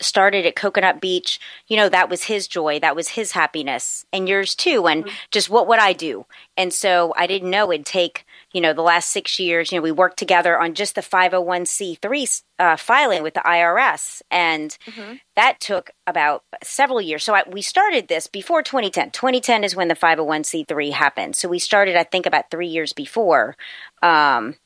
[0.00, 4.28] started at Coconut Beach, you know, that was his joy, that was his happiness, and
[4.28, 4.86] yours too.
[4.86, 5.14] And mm-hmm.
[5.30, 6.26] just what would I do?
[6.56, 9.72] And so I didn't know it'd take, you know, the last six years.
[9.72, 14.76] You know, we worked together on just the 501c3 uh, filing with the IRS, and
[14.86, 15.14] mm-hmm.
[15.34, 17.24] that took about several years.
[17.24, 19.10] So I, we started this before 2010.
[19.10, 21.36] 2010 is when the 501c3 happened.
[21.36, 23.56] So we started, I think, about three years before.
[24.02, 24.56] Um,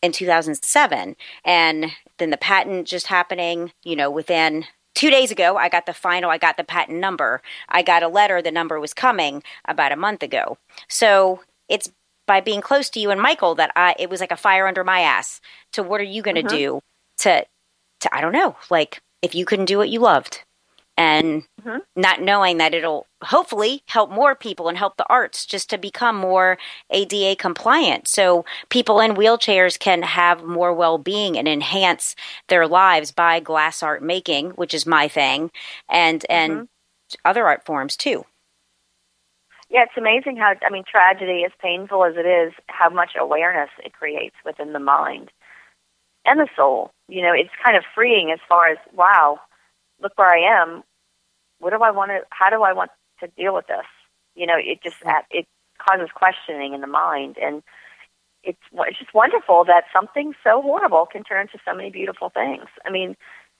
[0.00, 1.86] in 2007 and
[2.18, 6.30] then the patent just happening you know within two days ago i got the final
[6.30, 7.42] i got the patent number.
[7.68, 10.58] I got a letter the number was coming about a month ago.
[10.88, 11.90] So it's
[12.28, 14.84] by being close to you and michael that i it was like a fire under
[14.84, 15.40] my ass
[15.72, 16.56] to what are you going to mm-hmm.
[16.56, 16.80] do
[17.16, 17.44] to
[18.00, 20.44] to i don't know like if you couldn't do what you loved
[20.98, 21.78] and mm-hmm.
[21.94, 26.16] not knowing that it'll hopefully help more people and help the arts just to become
[26.16, 26.58] more
[26.90, 32.16] ADA compliant so people in wheelchairs can have more well-being and enhance
[32.48, 35.50] their lives by glass art making which is my thing
[35.88, 37.14] and and mm-hmm.
[37.24, 38.24] other art forms too
[39.70, 43.70] yeah it's amazing how i mean tragedy as painful as it is how much awareness
[43.84, 45.30] it creates within the mind
[46.24, 49.38] and the soul you know it's kind of freeing as far as wow
[50.00, 50.82] look where I am
[51.58, 52.90] what do I want to, how do I want
[53.20, 53.86] to deal with this?
[54.34, 55.24] You know, it just, mm-hmm.
[55.30, 55.46] it
[55.78, 57.36] causes questioning in the mind.
[57.40, 57.62] And
[58.42, 62.66] it's, it's just wonderful that something so horrible can turn into so many beautiful things.
[62.84, 63.16] I mean,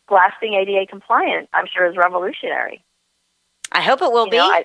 [0.07, 2.83] glass being ADA compliant, I'm sure is revolutionary.
[3.73, 4.37] I hope it will you be.
[4.39, 4.65] Know, I,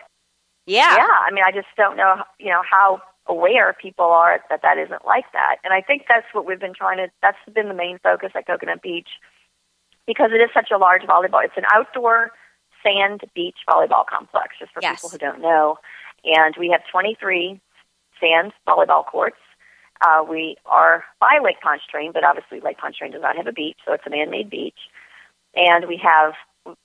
[0.65, 0.95] yeah.
[0.95, 1.07] Yeah.
[1.27, 5.05] I mean, I just don't know, you know, how aware people are that that isn't
[5.05, 5.57] like that.
[5.63, 8.47] And I think that's what we've been trying to, that's been the main focus at
[8.47, 9.09] Coconut Beach
[10.05, 11.43] because it is such a large volleyball.
[11.43, 12.31] It's an outdoor
[12.83, 14.97] Sand Beach Volleyball Complex, just for yes.
[14.97, 15.77] people who don't know.
[16.23, 17.59] And we have 23
[18.19, 19.37] sand volleyball courts.
[20.01, 23.77] Uh, we are by Lake Pontchartrain, but obviously Lake Pontchartrain does not have a beach,
[23.85, 24.89] so it's a man-made beach.
[25.55, 26.33] And we have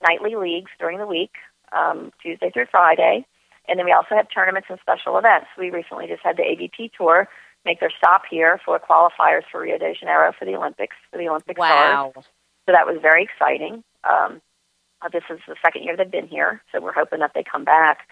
[0.03, 1.33] nightly leagues during the week,
[1.73, 3.27] um, Tuesday through Friday.
[3.69, 5.47] And then we also have tournaments and special events.
[5.59, 7.29] We recently just had the AVP Tour
[7.65, 11.29] make their stop here for qualifiers for Rio de Janeiro for the Olympics, for the
[11.29, 12.13] Olympic wow.
[12.13, 12.27] Stars.
[12.67, 13.83] So that was very exciting.
[14.09, 14.41] Um,
[15.03, 17.65] Uh, this is the second year they've been here, so we're hoping that they come
[17.65, 18.09] back.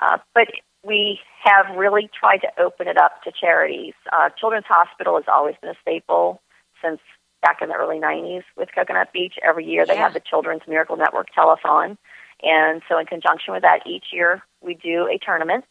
[0.00, 0.48] Uh, but
[0.84, 3.94] we have really tried to open it up to charities.
[4.12, 6.40] Uh, Children's Hospital has always been a staple
[6.82, 7.00] since
[7.42, 9.34] back in the early 90s with Coconut Beach.
[9.42, 10.02] Every year they Yeah.
[10.04, 11.98] have the Children's Miracle Network telethon.
[12.42, 15.64] And so, in conjunction with that, each year we do a tournament,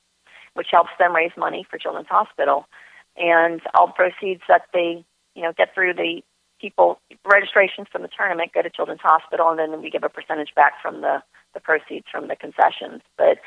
[0.53, 2.67] which helps them raise money for Children's Hospital.
[3.17, 5.03] And all proceeds that they,
[5.35, 6.23] you know, get through the
[6.61, 10.53] people registrations from the tournament go to Children's Hospital, and then we give a percentage
[10.55, 13.01] back from the the proceeds from the concessions.
[13.17, 13.39] But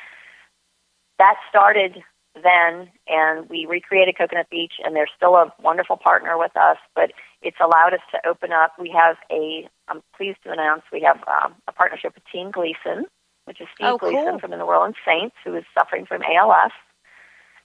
[1.19, 2.03] that started
[2.35, 6.79] then, and we recreated Coconut Beach, and they're still a wonderful partner with us.
[6.95, 7.12] But
[7.43, 8.73] it's allowed us to open up.
[8.79, 9.69] We have a.
[9.89, 13.07] I'm pleased to announce we have um, a partnership with Team Gleason,
[13.45, 14.11] which is Steve Oh, cool.
[14.11, 16.73] Gleason from the New Orleans Saints, who is suffering from ALS,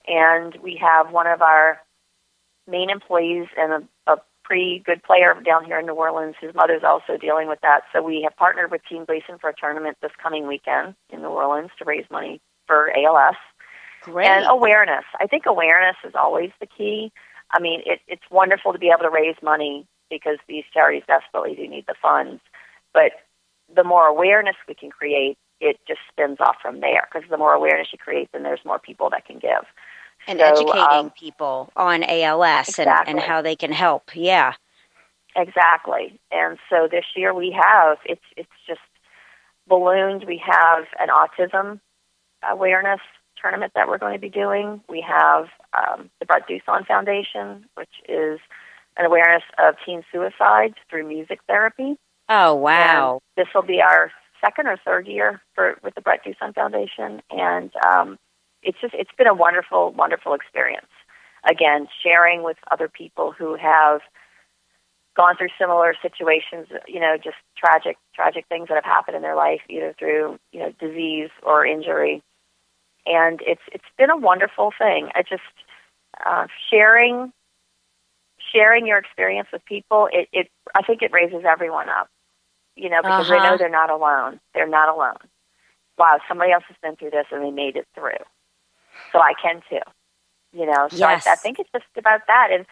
[0.07, 1.79] and we have one of our
[2.67, 3.98] main employees and a, a
[4.49, 6.33] pretty good player down here in New Orleans.
[6.41, 7.81] His mother's also dealing with that.
[7.93, 11.27] So we have partnered with Team Gleason for a tournament this coming weekend in New
[11.27, 13.35] Orleans to raise money for ALS.
[14.01, 14.27] Great.
[14.27, 15.05] And awareness.
[15.19, 17.11] I think awareness is always the key.
[17.51, 21.55] I mean, it, it's wonderful to be able to raise money because these charities desperately
[21.55, 22.41] do need the funds.
[22.91, 23.11] But
[23.73, 27.07] the more awareness we can create, it just spins off from there.
[27.11, 29.65] Because the more awareness you create, then there's more people that can give.
[30.27, 33.11] And So, educating um, people on ALS and, Exactly.
[33.11, 34.11] and how they can help.
[34.15, 34.53] Yeah.
[35.35, 36.19] Exactly.
[36.31, 38.81] And so this year we have it's it's just
[39.67, 40.25] ballooned.
[40.27, 41.79] We have an autism
[42.49, 42.99] awareness
[43.41, 44.81] tournament that we're going to be doing.
[44.89, 48.39] We have um, the Brett Dusson Foundation, which is
[48.97, 51.95] an awareness of teen suicide through music therapy.
[52.27, 53.21] Oh, wow.
[53.35, 54.11] And this will be our
[54.43, 58.17] second or third year for with the Brett Dusson Foundation, and um,
[58.63, 60.87] it's just it's been a wonderful, wonderful experience.
[61.49, 64.01] Again, sharing with other people who have
[65.17, 69.35] gone through similar situations, you know, just tragic, tragic things that have happened in their
[69.35, 72.23] life, either through you know disease or injury,
[73.05, 75.09] and it's it's been a wonderful thing.
[75.15, 75.43] I just
[76.25, 77.33] uh, sharing
[78.53, 80.09] sharing your experience with people.
[80.11, 82.09] It, it I think it raises everyone up
[82.75, 83.41] you know, because they Uh-huh.
[83.41, 84.39] know they're not alone.
[84.53, 85.17] They're not alone.
[85.97, 88.23] Wow, somebody else has been through this and they made it through.
[89.11, 89.79] So I can too.
[90.51, 91.27] You know, so Yes.
[91.27, 92.49] I, I think it's just about that.
[92.51, 92.65] And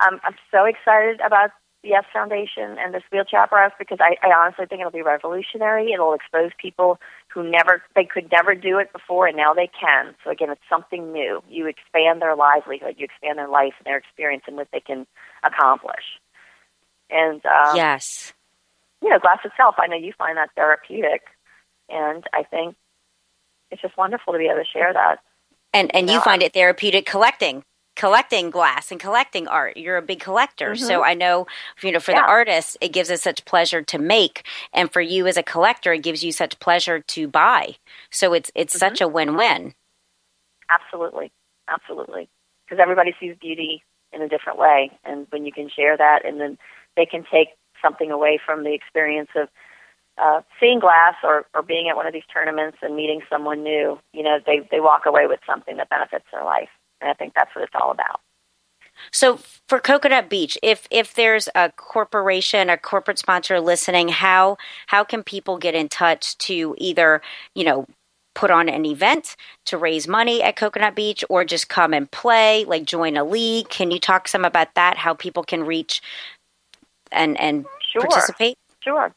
[0.00, 1.50] um, I'm so excited about
[1.82, 5.92] the Yes Foundation and this wheelchair apparatus because I, I honestly think it'll be revolutionary.
[5.92, 6.98] It'll expose people
[7.28, 10.14] who never, they could never do it before and now they can.
[10.24, 11.42] So again, it's something new.
[11.48, 15.06] You expand their livelihood, you expand their life and their experience and what they can
[15.42, 16.04] accomplish.
[17.10, 18.32] And um, yes.
[19.02, 21.22] you know, glass itself, I know you find that therapeutic,
[21.88, 22.76] and I think
[23.70, 25.18] it's just wonderful to be able to share that.
[25.74, 26.20] And and you Yeah.
[26.20, 27.64] find it therapeutic collecting
[27.96, 29.76] collecting glass and collecting art.
[29.76, 30.74] You're a big collector.
[30.76, 31.46] So I know
[31.82, 32.28] you know for the Mm-hmm.
[32.28, 36.02] Artists it gives us such pleasure to make and for you as a collector it
[36.02, 37.76] gives you such pleasure to buy.
[38.10, 38.78] So it's it's Mm-hmm.
[38.78, 39.74] such a win-win.
[40.70, 41.32] Absolutely,
[41.68, 42.28] absolutely,
[42.66, 46.40] because everybody sees beauty in a different way, and when you can share that, and
[46.40, 46.58] then
[46.96, 47.48] they can take
[47.82, 49.48] something away from the experience of
[50.20, 53.98] uh, seeing glass or, or being at one of these tournaments and meeting someone new.
[54.12, 56.68] You know, they they walk away with something that benefits their life,
[57.00, 58.20] and I think that's what it's all about.
[59.12, 64.56] So for Coconut Beach, if if there's a corporation, a corporate sponsor listening, how
[64.88, 67.22] how can people get in touch to either,
[67.54, 67.86] you know,
[68.34, 72.64] put on an event to raise money at Coconut Beach or just come and play,
[72.66, 73.68] like join a league?
[73.68, 74.98] Can you talk some about that?
[74.98, 76.02] How people can reach
[77.10, 78.02] and and Sure.
[78.02, 78.56] participate?
[78.82, 79.12] Sure.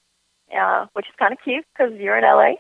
[0.57, 2.53] uh, which is kind of cute because you're in LA.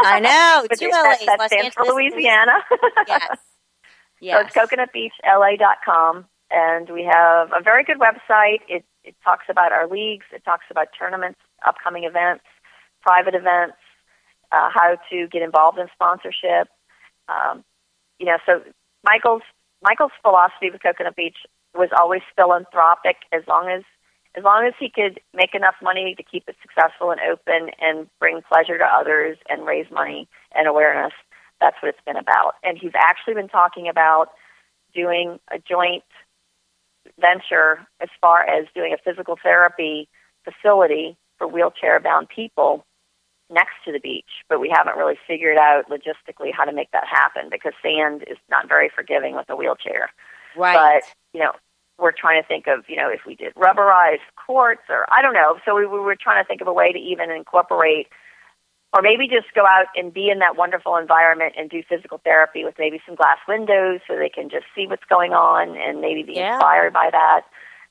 [0.00, 2.64] I know, But two that, LAs, that Los stands for Louisiana.
[3.06, 3.38] Yes.
[4.18, 8.60] So it's coconutbeachla.com, and we have a very good website.
[8.66, 12.44] It, it talks about our leagues, it talks about tournaments, upcoming events,
[13.02, 13.76] private events,
[14.50, 16.68] uh, how to get involved in sponsorship.
[17.28, 17.62] Um,
[18.18, 18.62] you know, so
[19.04, 19.42] Michael's
[19.82, 21.36] Michael's philosophy with Coconut Beach
[21.74, 23.16] was always philanthropic.
[23.32, 23.82] As long as
[24.36, 28.06] as long as he could make enough money to keep it successful and open and
[28.20, 31.12] bring pleasure to others and raise money and awareness,
[31.60, 32.52] that's what it's been about.
[32.62, 34.28] And he's actually been talking about
[34.94, 36.04] doing a joint
[37.18, 40.08] venture as far as doing a physical therapy
[40.44, 42.84] facility for wheelchair bound people
[43.50, 47.06] next to the beach, but we haven't really figured out logistically how to make that
[47.06, 50.10] happen because sand is not very forgiving with a wheelchair.
[50.56, 50.74] right.
[50.74, 51.52] But, you know,
[51.98, 55.34] we're trying to think of, you know, if we did rubberized courts or I don't
[55.34, 55.58] know.
[55.64, 58.08] So we, we were trying to think of a way to even incorporate
[58.92, 62.64] or maybe just go out and be in that wonderful environment and do physical therapy
[62.64, 66.22] with maybe some glass windows so they can just see what's going on and maybe
[66.22, 66.54] be Yeah.
[66.54, 67.42] inspired by that.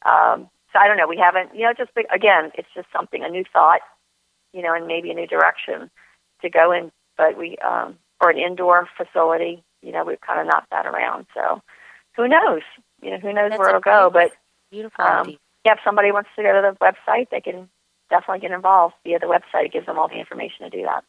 [0.05, 1.07] Um, so I don't know.
[1.07, 3.81] We haven't, you know, just again, it's just something a new thought,
[4.55, 5.91] you know, and maybe a new direction
[6.41, 6.91] to go in.
[7.17, 11.25] But we um, or an indoor facility, you know, we've kind of knocked that around.
[11.33, 11.61] So
[12.15, 12.61] who knows?
[13.01, 14.09] You know, who knows That's where it'll go?
[14.11, 14.31] But
[14.71, 15.03] Beautiful.
[15.03, 15.35] um,
[15.65, 17.69] yeah, if somebody wants to go to the website, they can
[18.09, 19.65] definitely get involved via the website.
[19.65, 21.03] It gives them all the information to do that.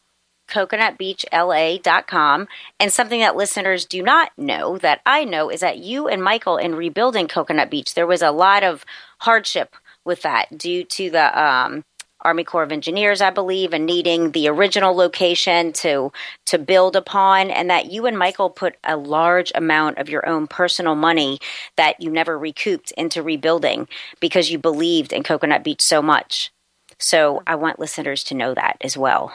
[0.49, 2.49] coconutbeachla.com.
[2.81, 6.57] And something that listeners do not know that I know is that you and Michael,
[6.57, 8.85] in rebuilding Coconut Beach, there was a lot of
[9.21, 11.85] hardship with that due to the um,
[12.23, 16.13] Army Corps of Engineers, I believe, and needing the original location to
[16.47, 20.47] to build upon, and that you and Michael put a large amount of your own
[20.47, 21.39] personal money
[21.77, 23.89] that you never recouped into rebuilding
[24.21, 26.51] because you believed in Coconut Beach so much.
[26.99, 29.33] So I want listeners to know that as well.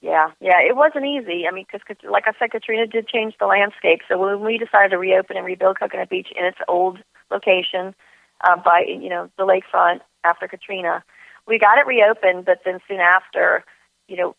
[0.00, 1.46] Yeah, yeah, it wasn't easy.
[1.46, 4.00] I mean, because like I said, Katrina did change the landscape.
[4.08, 6.98] So when we decided to reopen and rebuild Coconut Beach in its old
[7.30, 7.94] location
[8.42, 11.04] uh, by you know the lakefront after Katrina,
[11.52, 12.46] we got it reopened.
[12.46, 13.62] But then soon after,
[14.08, 14.34] you know,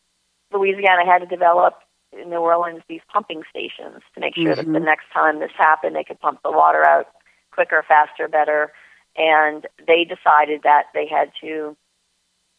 [0.51, 1.75] Louisiana had to develop
[2.11, 5.95] in New Orleans these pumping stations to make sure that the next time this happened,
[5.95, 7.07] they could pump the water out
[7.51, 8.71] quicker, faster, better.
[9.15, 11.77] And they decided that they had to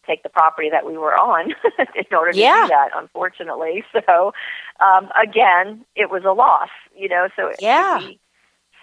[0.07, 1.50] take the property that we were on
[1.96, 2.62] in order to Yeah.
[2.62, 3.84] do that, unfortunately.
[4.07, 4.32] So,
[4.80, 7.98] um, again, it was a loss, you know, so Yeah.
[7.98, 8.20] we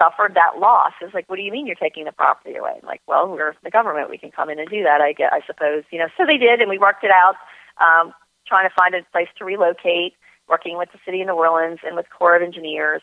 [0.02, 0.94] suffered that loss.
[1.02, 2.80] It's like, what do you mean you're taking the property away?
[2.82, 4.10] I'm like, well, we're the government.
[4.10, 6.08] We can come in and do that, I, get, I suppose, you know.
[6.18, 7.36] So they did, and we worked it out,
[7.80, 8.14] um,
[8.48, 10.14] trying to find a place to relocate,
[10.48, 13.02] working with the city of New Orleans and with Corps of Engineers.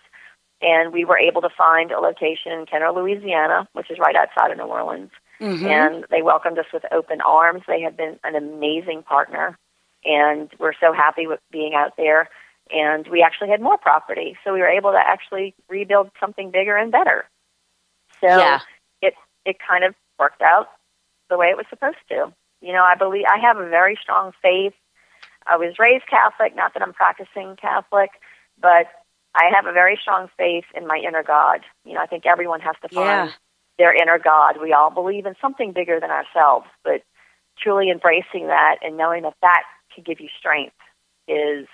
[0.61, 4.51] And we were able to find a location in Kenner, Louisiana, which is right outside
[4.51, 5.11] of New Orleans
[5.71, 7.63] and they welcomed us with open arms.
[7.67, 9.59] They have been an amazing partner,
[10.05, 12.29] and we're so happy with being out there.
[12.71, 16.77] And we actually had more property, so we were able to actually rebuild something bigger
[16.77, 17.25] and better.
[18.21, 18.61] So Yeah.
[19.01, 19.15] it
[19.45, 20.69] it kind of worked out
[21.31, 22.33] the way it was supposed to.
[22.61, 24.75] You know, I believe I have a very strong faith.
[25.47, 28.11] I was raised Catholic, not that I'm practicing Catholic,
[28.61, 28.87] but
[29.35, 31.61] I have a very strong faith in my inner God.
[31.85, 33.33] You know, I think everyone has to find Yeah.
[33.79, 34.61] their inner God.
[34.61, 37.03] We all believe in something bigger than ourselves, but
[37.59, 39.63] truly embracing that and knowing that that
[39.95, 40.75] can give you strength
[41.29, 41.67] is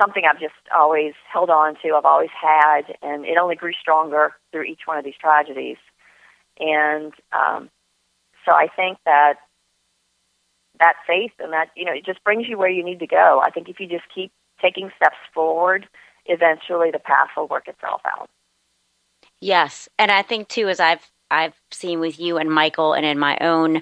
[0.00, 1.94] something I've just always held on to.
[1.94, 5.76] I've always had, and it only grew stronger through each one of these tragedies.
[6.58, 7.70] And um,
[8.44, 9.34] so I think that
[10.80, 13.40] that faith and that you know it just brings you where you need to go.
[13.44, 15.86] I think if you just keep taking steps forward,
[16.26, 18.30] eventually the path will work itself out.
[19.40, 23.18] Yes, and I think too, as I've I've seen with you and Michael, and in
[23.18, 23.78] my own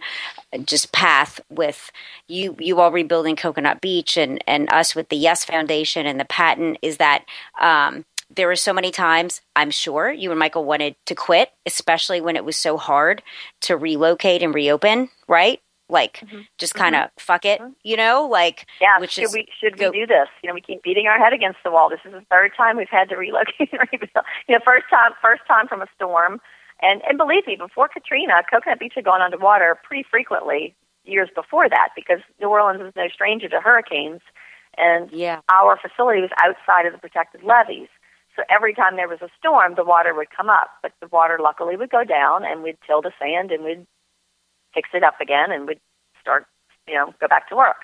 [0.52, 1.90] uh, just path with
[2.28, 6.24] you, you all rebuilding Coconut Beach, and and us with the Yes Foundation and the
[6.24, 7.24] patent, is that
[7.60, 12.20] um, there were so many times I'm sure you and Michael wanted to quit, especially
[12.20, 13.22] when it was so hard
[13.62, 15.60] to relocate and reopen, right?
[15.88, 16.22] Like
[16.56, 19.90] just kind of fuck it, you know, like Yeah, which should is we should go-
[19.90, 20.28] we do this?
[20.42, 21.90] You know, we keep beating our head against the wall.
[21.90, 24.24] This is the third time we've had to relocate and rebuild.
[24.48, 26.40] You know, first time first time from a storm,
[26.82, 30.74] and and believe me, before Katrina, Coconut Beach had gone underwater pretty frequently
[31.04, 34.20] years before that because New Orleans is no stranger to hurricanes,
[34.76, 37.88] and yeah, our facility was outside of the protected levees.
[38.36, 41.38] So every time there was a storm, the water would come up, but the water
[41.42, 43.86] luckily would go down, and we'd till the sand and we'd
[44.72, 45.80] fix it up again, and we'd
[46.20, 46.46] start,
[46.86, 47.76] you know, go back to work.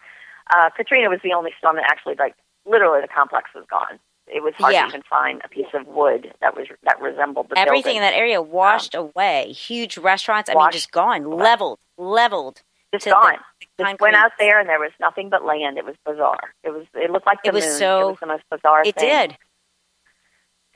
[0.55, 3.99] Uh, Katrina was the only storm that actually, like, literally the complex was gone.
[4.29, 4.83] It was hard Yeah.
[4.83, 7.97] to even find a piece of wood that was that resembled the everything building.
[7.99, 9.53] in that area washed away.
[9.53, 12.63] Huge restaurants, I mean, just gone, leveled, leveled.
[12.93, 13.39] just to the- gone.
[13.79, 15.79] the Just went out there, and there was nothing but land.
[15.79, 16.55] It was bizarre.
[16.65, 16.87] It was.
[16.95, 17.75] It looked like the It was moon.
[17.79, 19.09] so- it was the most bizarre It thing.
[19.09, 19.37] did.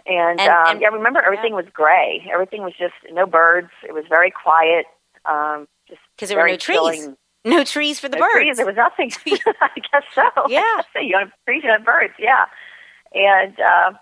[0.06, 2.28] And, And- um, and- yeah, remember everything was gray.
[2.32, 3.70] Everything was just no birds.
[3.86, 4.86] It was very quiet.
[5.24, 6.76] Um, just because there were no trees.
[6.76, 7.16] chilling.
[7.44, 8.34] No trees for the no birds.
[8.34, 8.56] trees.
[8.58, 9.10] There was nothing.
[9.60, 10.30] I guess so.
[10.48, 10.62] Yeah.
[10.92, 12.14] so you have trees, you have birds.
[12.18, 12.46] Yeah.
[13.12, 13.92] And uh,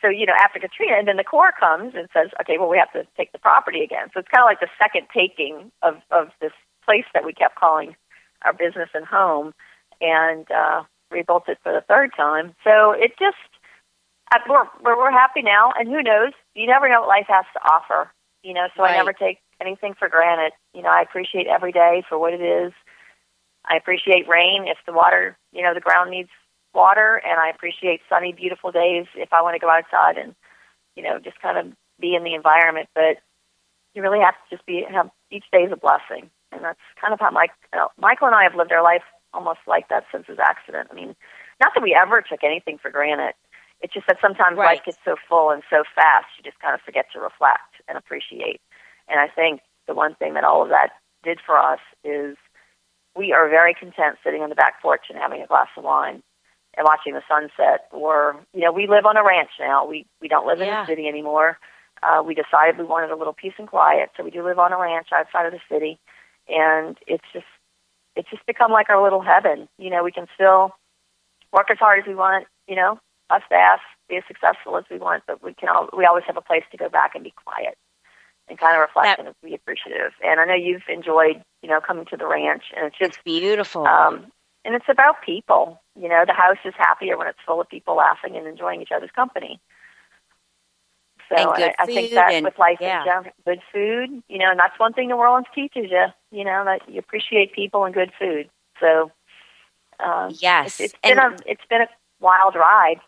[0.00, 2.78] so you know, after Katrina, and then the Corps comes and says, okay, well, we
[2.78, 4.08] have to take the property again.
[4.12, 6.52] So it's kind of like the second taking of of this
[6.84, 7.96] place that we kept calling
[8.44, 9.52] our business and home,
[10.00, 12.54] and uh, rebuilt it for the third time.
[12.64, 13.36] So it just
[14.32, 16.32] uh, we're, we're we're happy now, and who knows?
[16.54, 18.10] You never know what life has to offer.
[18.42, 18.94] You know, so Right.
[18.94, 20.52] I never take anything for granted.
[20.74, 22.72] You know, I appreciate every day for what it is.
[23.68, 26.30] I appreciate rain if the water, you know, the ground needs
[26.78, 30.34] water, and I appreciate sunny, beautiful days if I want to go outside and,
[30.94, 32.88] you know, just kind of be in the environment.
[32.94, 33.18] But
[33.94, 37.12] you really have to just be have each day is a blessing, and that's kind
[37.12, 39.02] of how Mike, uh, Michael and I have lived our life
[39.34, 40.88] almost like that since his accident.
[40.90, 41.16] I mean,
[41.60, 43.34] not that we ever took anything for granted.
[43.80, 44.78] It's just that sometimes Right.
[44.78, 47.98] life gets so full and so fast, you just kind of forget to reflect and
[47.98, 48.60] appreciate.
[49.08, 50.90] And I think the one thing that all of that
[51.22, 52.36] did for us is
[53.16, 56.22] we are very content sitting on the back porch and having a glass of wine
[56.76, 57.88] and watching the sunset.
[57.92, 59.86] Or you know, we live on a ranch now.
[59.86, 60.82] We we don't live in Yeah.
[60.82, 61.58] the city anymore.
[62.02, 64.72] Uh, we decided we wanted a little peace and quiet, so we do live on
[64.72, 65.98] a ranch outside of the city,
[66.48, 67.46] and it's just
[68.16, 69.68] it's just become like our little heaven.
[69.78, 70.74] You know, we can still
[71.52, 72.46] work as hard as we want.
[72.68, 73.00] You know,
[73.30, 76.36] us staff be as successful as we want, but we can all, we always have
[76.36, 77.76] a place to go back and be quiet
[78.48, 80.12] and kind of reflect That- and be appreciative.
[80.24, 83.86] And I know you've enjoyed you know coming to the ranch, and it's just Beautiful.
[83.86, 84.30] um,
[84.64, 85.80] and it's about people.
[85.98, 88.92] You know, the house is happier when it's full of people laughing and enjoying each
[88.94, 89.60] other's company.
[91.28, 93.00] So I, I think that and- with life yeah.
[93.00, 96.06] in general, good food, you know, and that's one thing New Orleans teaches you.
[96.30, 98.48] You know that you appreciate people and good food.
[98.80, 99.10] So
[100.00, 100.80] um, yes.
[100.80, 101.88] it's, it's been and a it's been a
[102.20, 103.00] wild ride.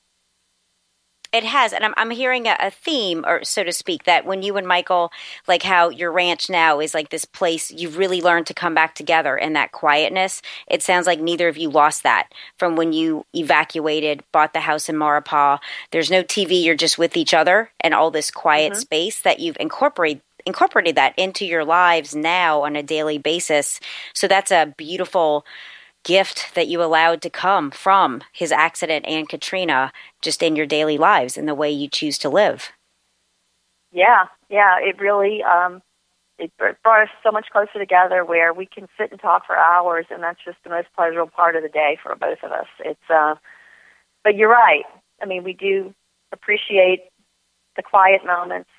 [1.32, 4.42] It has, and I'm I'm hearing a, a theme, or so to speak, that when
[4.42, 5.12] you and Michael,
[5.46, 8.94] like how your ranch now is like this place, you've really learned to come back
[8.94, 10.42] together in that quietness.
[10.66, 14.88] It sounds like neither of you lost that from when you evacuated, bought the house
[14.88, 15.60] in Maurepas.
[15.92, 18.80] There's no TV; you're just with each other and all this quiet mm-hmm.
[18.80, 23.78] space that you've incorporated incorporated that into your lives now on a daily basis.
[24.14, 25.44] So that's a beautiful
[26.04, 30.98] gift that you allowed to come from his accident and Katrina just in your daily
[30.98, 32.70] lives and the way you choose to live.
[33.92, 35.82] Yeah, yeah, it really um,
[36.40, 40.06] it brought us so much closer together where we can sit and talk for hours,
[40.10, 42.66] and that's just the most pleasurable part of the day for both of us.
[42.84, 43.34] It's, uh,
[44.24, 44.84] but you're right.
[45.20, 45.94] I mean, we do
[46.32, 47.10] appreciate
[47.76, 48.70] the quiet moments.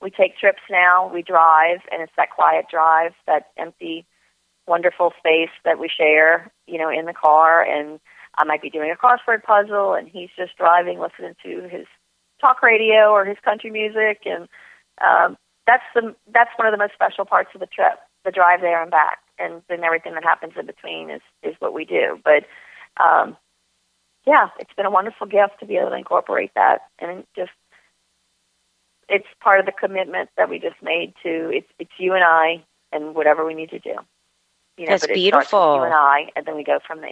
[0.00, 1.10] We take trips now.
[1.12, 4.06] We drive, and it's that quiet drive, that empty,
[4.68, 6.52] wonderful space that we share.
[6.66, 7.98] You know, in the car, and
[8.36, 11.86] I might be doing a crossword puzzle, and he's just driving, listening to his
[12.40, 14.48] talk radio or his country music, and
[15.00, 18.60] um, that's the that's one of the most special parts of the trip, the drive
[18.60, 22.18] there and back, and then everything that happens in between is is what we do.
[22.24, 22.44] But
[23.02, 23.36] um,
[24.26, 27.50] yeah, it's been a wonderful gift to be able to incorporate that, and just
[29.08, 32.64] it's part of the commitment that we just made to it's it's you and I
[32.92, 33.94] and whatever we need to do.
[34.78, 35.76] You know, That's but it starts with beautiful.
[35.76, 37.10] you and I, and then we go from there.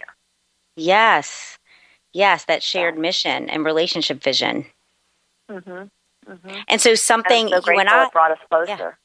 [0.75, 1.59] Yes.
[2.13, 4.65] Yes, that shared mission and relationship vision.
[5.51, 6.31] Mm-hmm.
[6.31, 6.55] Mm-hmm.
[6.67, 8.97] And so something I'm so you and I brought us closer.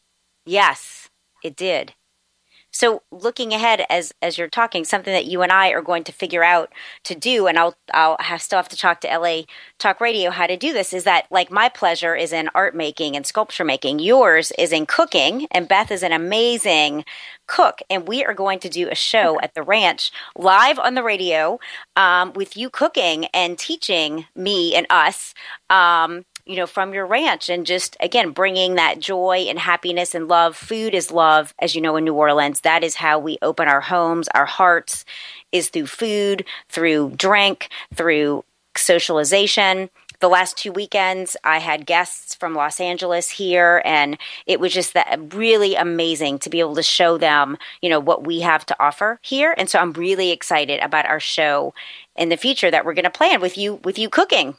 [0.46, 1.10] Yes,
[1.42, 1.94] it did.
[2.72, 6.12] So looking ahead as as you're talking, something that you and I are going to
[6.12, 6.72] figure out
[7.04, 9.42] to do, and I'll I'll have, still have to talk to LA
[9.78, 10.92] Talk Radio how to do this.
[10.92, 13.98] Is that like my pleasure is in art making and sculpture making.
[13.98, 17.04] Yours is in cooking, and Beth is an amazing
[17.46, 21.02] cook, and we are going to do a show at the ranch live on the
[21.02, 21.60] radio
[21.96, 25.34] um, with you cooking and teaching me and us.
[25.68, 30.28] Um, you know, from your ranch and just again bringing that joy and happiness and
[30.28, 30.56] love.
[30.56, 32.60] Food is love, as you know, in New Orleans.
[32.60, 35.04] That is how we open our homes, our hearts,
[35.52, 38.44] is through food, through drink, through
[38.76, 39.90] socialization.
[40.20, 44.16] The last two weekends, I had guests from Los Angeles here, and
[44.46, 48.24] it was just that really amazing to be able to show them, you know, what
[48.24, 49.52] we have to offer here.
[49.58, 51.74] And so I'm really excited about our show
[52.14, 54.54] in the future that we're going to plan with you, with you cooking.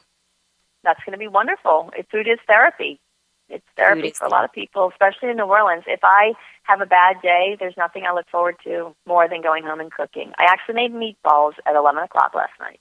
[0.84, 1.90] That's going to be wonderful.
[2.10, 3.00] Food is therapy.
[3.48, 5.84] It's therapy for a lot of people, especially in New Orleans.
[5.86, 6.32] If I
[6.62, 9.92] have a bad day, there's nothing I look forward to more than going home and
[9.92, 10.32] cooking.
[10.38, 12.80] I actually made meatballs at 11 o'clock last night.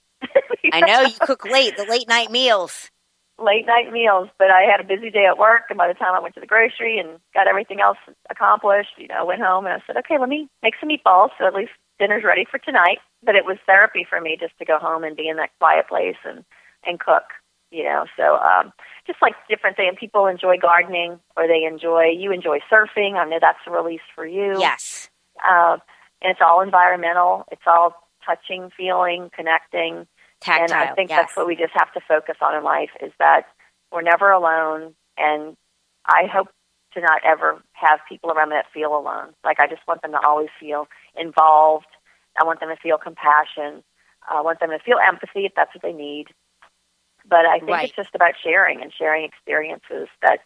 [0.72, 2.90] I know you cook late, the late night meals.
[3.40, 6.14] Late night meals, but I had a busy day at work, and by the time
[6.14, 7.98] I went to the grocery and got everything else
[8.30, 11.30] accomplished, you know, I went home and I said, okay, let me make some meatballs
[11.40, 13.00] so at least dinner's ready for tonight.
[13.26, 15.88] But it was therapy for me just to go home and be in that quiet
[15.90, 16.46] place and
[16.86, 17.24] and cook.
[17.74, 18.72] You know, so um,
[19.08, 19.96] just like different things.
[20.00, 22.06] People enjoy gardening, or they enjoy.
[22.16, 23.16] You enjoy surfing.
[23.16, 24.60] I know that's a release for you.
[24.60, 25.10] Yes.
[25.44, 25.78] Uh,
[26.22, 27.46] and it's all environmental.
[27.52, 30.06] It's all touching, feeling, connecting.
[30.40, 30.64] Tactile.
[30.64, 31.22] And I think yes.
[31.22, 33.48] that's what we just have to focus on in life is that
[33.92, 34.94] we're never alone.
[35.18, 35.58] And
[36.06, 36.50] I hope
[36.94, 39.34] to not ever have people around me that feel alone.
[39.44, 40.88] Like I just want them to always feel
[41.20, 41.88] involved.
[42.40, 43.84] I want them to feel compassion.
[44.30, 46.28] I want them to feel empathy if that's what they need.
[47.28, 47.86] But I think Right.
[47.86, 50.40] it's just about sharing and sharing experiences that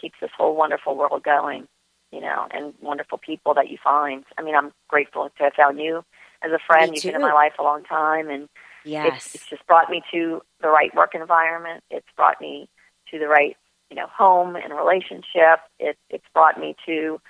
[0.00, 1.68] keeps this whole wonderful world going,
[2.10, 4.24] you know, and wonderful people that you find.
[4.38, 6.04] I mean, I'm grateful to have found you
[6.42, 6.94] as a friend.
[6.94, 8.48] You've been in my life a long time, and
[8.84, 9.26] Yes.
[9.26, 11.84] it's, it's just brought me to the right work environment.
[11.90, 12.68] It's brought me
[13.10, 13.56] to the right,
[13.90, 15.60] you know, home and relationship.
[15.78, 17.20] It, it's brought me to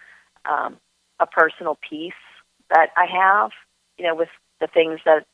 [0.51, 0.77] um,
[1.21, 2.13] a personal peace
[2.71, 3.51] that I have,
[3.99, 4.31] you know, with
[4.61, 5.27] the things that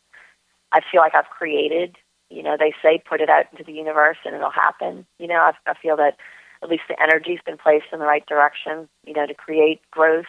[0.72, 1.96] I feel like I've created.
[2.30, 5.06] You know, they say put it out into the universe and it'll happen.
[5.18, 6.16] You know, I, I feel that
[6.62, 10.26] at least the energy's been placed in the right direction, you know, to create growth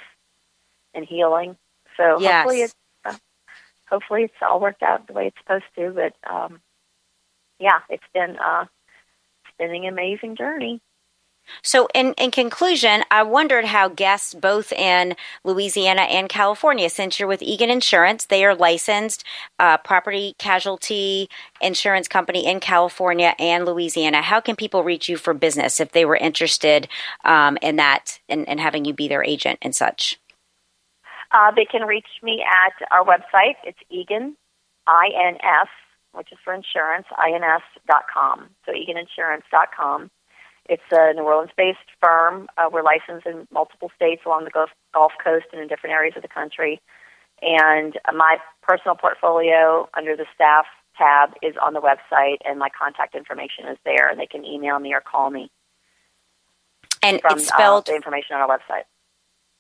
[0.93, 1.58] and healing.
[1.97, 2.24] So Yes.
[2.24, 2.74] hopefully it's
[3.06, 3.16] uh,
[3.89, 5.91] hopefully it's all worked out the way it's supposed to.
[5.91, 6.62] But um,
[7.60, 8.66] yeah, it's been uh,
[9.45, 10.82] it's been an amazing journey.
[11.62, 17.28] So, in, in conclusion, I wondered how guests both in Louisiana and California, since you're
[17.28, 19.24] with Eagan Insurance, they are licensed
[19.60, 21.30] uh, property casualty
[21.62, 24.22] insurance company in California and Louisiana.
[24.22, 26.88] How can people reach you for business if they were interested
[27.26, 30.20] um, in that and, and having you be their agent and such?
[31.32, 33.56] Uh, they can reach me at our website.
[33.64, 34.36] It's Eagan,
[34.88, 35.68] I-N-S,
[36.14, 38.50] which is for insurance, ins.com.
[38.66, 40.10] So eaganinsurance.com.
[40.70, 42.47] It's a New Orleans-based firm.
[42.57, 46.13] Uh, we're licensed in multiple states along the Gulf, Gulf Coast and in different areas
[46.15, 46.80] of the country.
[47.41, 50.65] And uh, my personal portfolio under the staff
[50.97, 54.78] tab is on the website, and my contact information is there, and they can email
[54.80, 55.49] me or call me
[57.01, 58.84] And from it's spelled uh, the information on our website.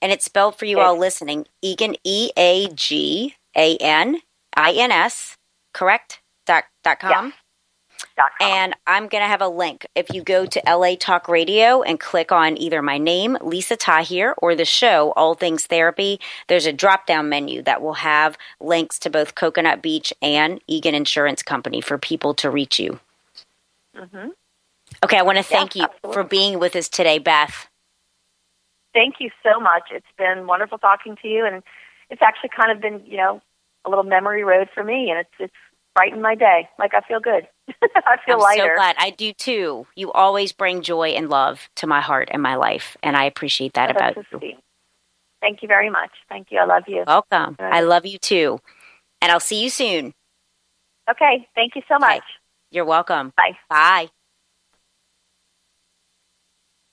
[0.01, 1.47] and it's spelled for you all listening.
[1.61, 4.19] Eagan E A G A N
[4.55, 5.37] I N S,
[5.73, 6.21] correct?
[6.45, 7.27] Dot dot com.
[7.27, 7.33] Yes.
[8.39, 9.87] And I'm going to have a link.
[9.95, 14.35] If you go to LA Talk Radio and click on either my name, Lisa Tahir,
[14.37, 18.99] or the show, All Things Therapy, there's a drop down menu that will have links
[18.99, 22.99] to both Coconut Beach and Eagan Insurance Company for people to reach you.
[23.95, 24.31] Mhm.
[25.03, 26.13] Okay, I want to thank you absolutely.
[26.13, 27.69] for being with us today, Beth.
[28.93, 29.83] Thank you so much.
[29.91, 31.63] It's been wonderful talking to you, and
[32.09, 33.41] it's actually kind of been, you know,
[33.85, 35.53] a little memory road for me, and it's it's
[35.99, 36.69] brightened my day.
[36.79, 37.45] Like I feel good.
[37.81, 38.71] I feel I'm lighter.
[38.73, 38.95] so glad.
[38.97, 39.85] I do too.
[39.95, 43.73] You always bring joy and love to my heart and my life, and I appreciate
[43.73, 44.53] that That's about so you.
[45.41, 46.11] Thank you very much.
[46.29, 46.59] Thank you.
[46.59, 47.03] I love you.
[47.05, 47.57] Welcome.
[47.59, 47.73] Right.
[47.73, 48.59] I love you too.
[49.21, 50.13] And I'll see you soon.
[51.09, 51.47] Okay.
[51.55, 52.23] Thank you so much.
[52.71, 53.33] You're welcome.
[53.35, 53.57] Bye.
[53.69, 54.07] Bye.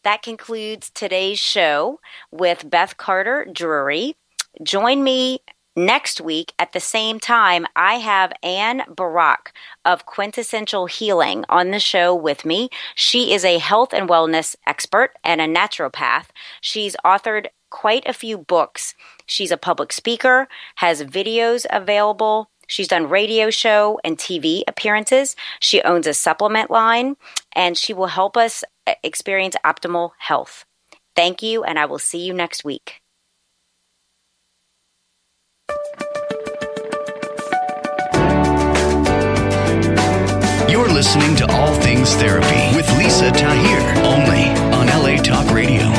[0.02, 2.00] That concludes today's show
[2.32, 4.16] with Beth Carter Drury.
[4.62, 5.40] Join me
[5.76, 7.66] next week at the same time.
[7.76, 9.52] I have Anne Barak
[9.84, 12.70] of Quintessential Healing on the show with me.
[12.94, 16.26] She is a health and wellness expert and a naturopath.
[16.60, 18.94] She's authored quite a few books.
[19.26, 22.50] She's a public speaker, has videos available.
[22.68, 25.36] She's done radio show and TV appearances.
[25.60, 27.16] She owns a supplement line
[27.54, 30.64] and she will help us uh, experience optimal health.
[31.14, 33.00] Thank you, and I will see you next week.
[40.96, 44.44] Listening to All Things Therapy with Lisa Tahir, only
[44.74, 45.92] on LA Talk Radio.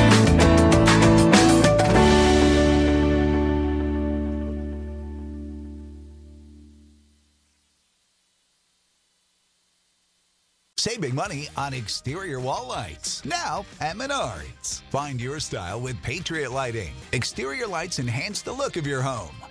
[10.77, 13.23] Save big money on exterior wall lights.
[13.23, 14.81] Now at Menards.
[14.89, 16.93] Find your style with Patriot Lighting.
[17.11, 19.35] Exterior lights enhance the look of your home.